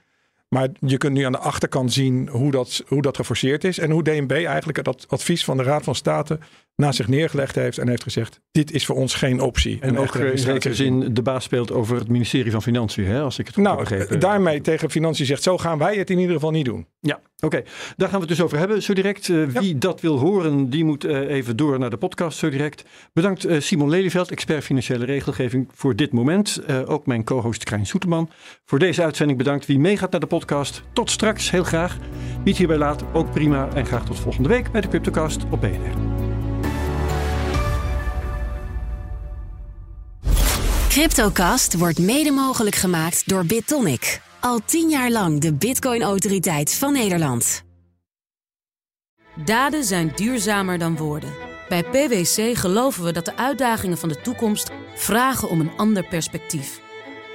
Maar 0.49 0.69
je 0.81 0.97
kunt 0.97 1.13
nu 1.13 1.23
aan 1.23 1.33
de 1.33 1.39
achterkant 1.39 1.93
zien 1.93 2.29
hoe 2.29 2.51
dat, 2.51 2.83
hoe 2.87 3.03
dat 3.03 3.17
geforceerd 3.17 3.65
is. 3.65 3.79
En 3.79 3.91
hoe 3.91 4.03
DNB 4.03 4.31
eigenlijk 4.31 4.85
dat 4.85 5.05
advies 5.09 5.45
van 5.45 5.57
de 5.57 5.63
Raad 5.63 5.85
van 5.85 5.95
State 5.95 6.39
naast 6.77 6.97
zich 6.97 7.09
neergelegd 7.09 7.55
heeft. 7.55 7.79
En 7.79 7.89
heeft 7.89 8.03
gezegd, 8.03 8.41
dit 8.51 8.73
is 8.73 8.87
voor 8.87 8.97
ons 8.97 9.15
geen 9.15 9.41
optie. 9.41 9.79
En 9.81 9.89
Een 9.89 9.99
ook 9.99 10.15
eh, 10.15 10.31
in 10.31 10.39
zekere 10.39 10.75
zin 10.75 11.15
de 11.15 11.23
baas 11.23 11.45
speelt 11.45 11.73
over 11.73 11.97
het 11.97 12.09
ministerie 12.09 12.51
van 12.53 12.63
Financiën, 12.63 13.05
hè, 13.07 13.21
als 13.21 13.39
ik 13.39 13.47
het 13.47 13.55
goed 13.55 13.65
heb 13.65 13.75
Nou, 13.75 13.89
begrepen. 13.89 14.21
daarmee 14.21 14.61
tegen 14.61 14.91
Financiën 14.91 15.27
zegt, 15.27 15.43
zo 15.43 15.59
gaan 15.59 15.79
wij 15.79 15.97
het 15.97 16.11
in 16.11 16.19
ieder 16.19 16.35
geval 16.35 16.51
niet 16.51 16.65
doen. 16.65 16.87
Ja, 17.01 17.21
oké. 17.40 17.62
Daar 17.96 18.09
gaan 18.09 18.20
we 18.20 18.27
het 18.27 18.37
dus 18.37 18.40
over 18.40 18.59
hebben 18.59 18.83
zo 18.83 18.94
direct. 18.94 19.29
Eh, 19.29 19.44
wie 19.44 19.79
dat 19.79 20.01
wil 20.01 20.18
horen, 20.18 20.70
die 20.70 20.85
moet 20.85 21.05
eh, 21.05 21.29
even 21.29 21.57
door 21.57 21.79
naar 21.79 21.90
de 21.90 21.96
podcast 21.96 22.38
zo 22.38 22.51
direct. 22.51 22.85
Bedankt 23.12 23.44
eh, 23.44 23.61
Simon 23.61 23.88
Lelyveld, 23.88 24.31
expert 24.31 24.64
financiële 24.64 25.05
regelgeving, 25.05 25.68
voor 25.75 25.96
dit 25.96 26.12
moment. 26.12 26.57
Eh, 26.66 26.81
ook 26.87 27.07
mijn 27.07 27.25
co-host 27.25 27.64
Krijn 27.64 27.87
Soeterman. 27.87 28.31
Voor 28.64 28.79
deze 28.79 29.03
uitzending 29.03 29.38
bedankt. 29.38 29.66
Wie 29.66 29.79
meegaat 29.79 30.11
naar 30.11 30.20
de 30.20 30.27
podcast, 30.27 30.83
tot 30.92 31.11
straks, 31.11 31.51
heel 31.51 31.64
graag. 31.64 31.96
Wie 31.99 32.49
het 32.49 32.57
hierbij 32.57 32.77
laat, 32.77 33.05
ook 33.12 33.33
prima. 33.33 33.68
En 33.75 33.87
graag 33.87 34.05
tot 34.05 34.20
volgende 34.20 34.49
week 34.49 34.70
bij 34.70 34.81
de 34.81 34.88
Cryptocast 34.88 35.44
op 35.51 35.61
BNR. 35.61 36.25
Cryptocast 40.88 41.79
wordt 41.79 41.99
mede 41.99 42.31
mogelijk 42.31 42.77
gemaakt 42.77 43.29
door 43.29 43.46
BitTonic. 43.46 44.26
Al 44.40 44.61
tien 44.64 44.88
jaar 44.88 45.11
lang 45.11 45.40
de 45.40 45.55
Bitcoin-autoriteit 45.55 46.75
van 46.75 46.92
Nederland. 46.92 47.64
Daden 49.44 49.85
zijn 49.85 50.12
duurzamer 50.14 50.79
dan 50.79 50.96
woorden. 50.96 51.31
Bij 51.68 51.83
PwC 51.83 52.57
geloven 52.57 53.05
we 53.05 53.12
dat 53.12 53.25
de 53.25 53.37
uitdagingen 53.37 53.99
van 53.99 54.09
de 54.09 54.20
toekomst 54.20 54.70
vragen 54.94 55.49
om 55.49 55.61
een 55.61 55.77
ander 55.77 56.05
perspectief. 56.09 56.81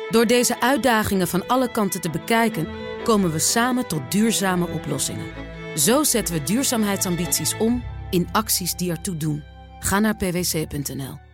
Door 0.10 0.26
deze 0.26 0.62
uitdagingen 0.62 1.28
van 1.28 1.48
alle 1.48 1.72
kanten 1.72 2.02
te 2.02 2.10
bekijken, 2.10 2.68
komen 3.04 3.32
we 3.32 3.40
samen 3.40 3.88
tot 3.88 4.12
duurzame 4.12 4.68
oplossingen. 4.68 5.28
Zo 5.76 6.04
zetten 6.04 6.36
we 6.36 6.44
duurzaamheidsambities 6.44 7.58
om 7.58 7.84
in 8.10 8.28
acties 8.32 8.76
die 8.76 8.92
ertoe 8.92 9.18
doen. 9.18 9.44
Ga 9.80 10.00
naar 10.00 10.16
pwc.nl. 10.16 11.31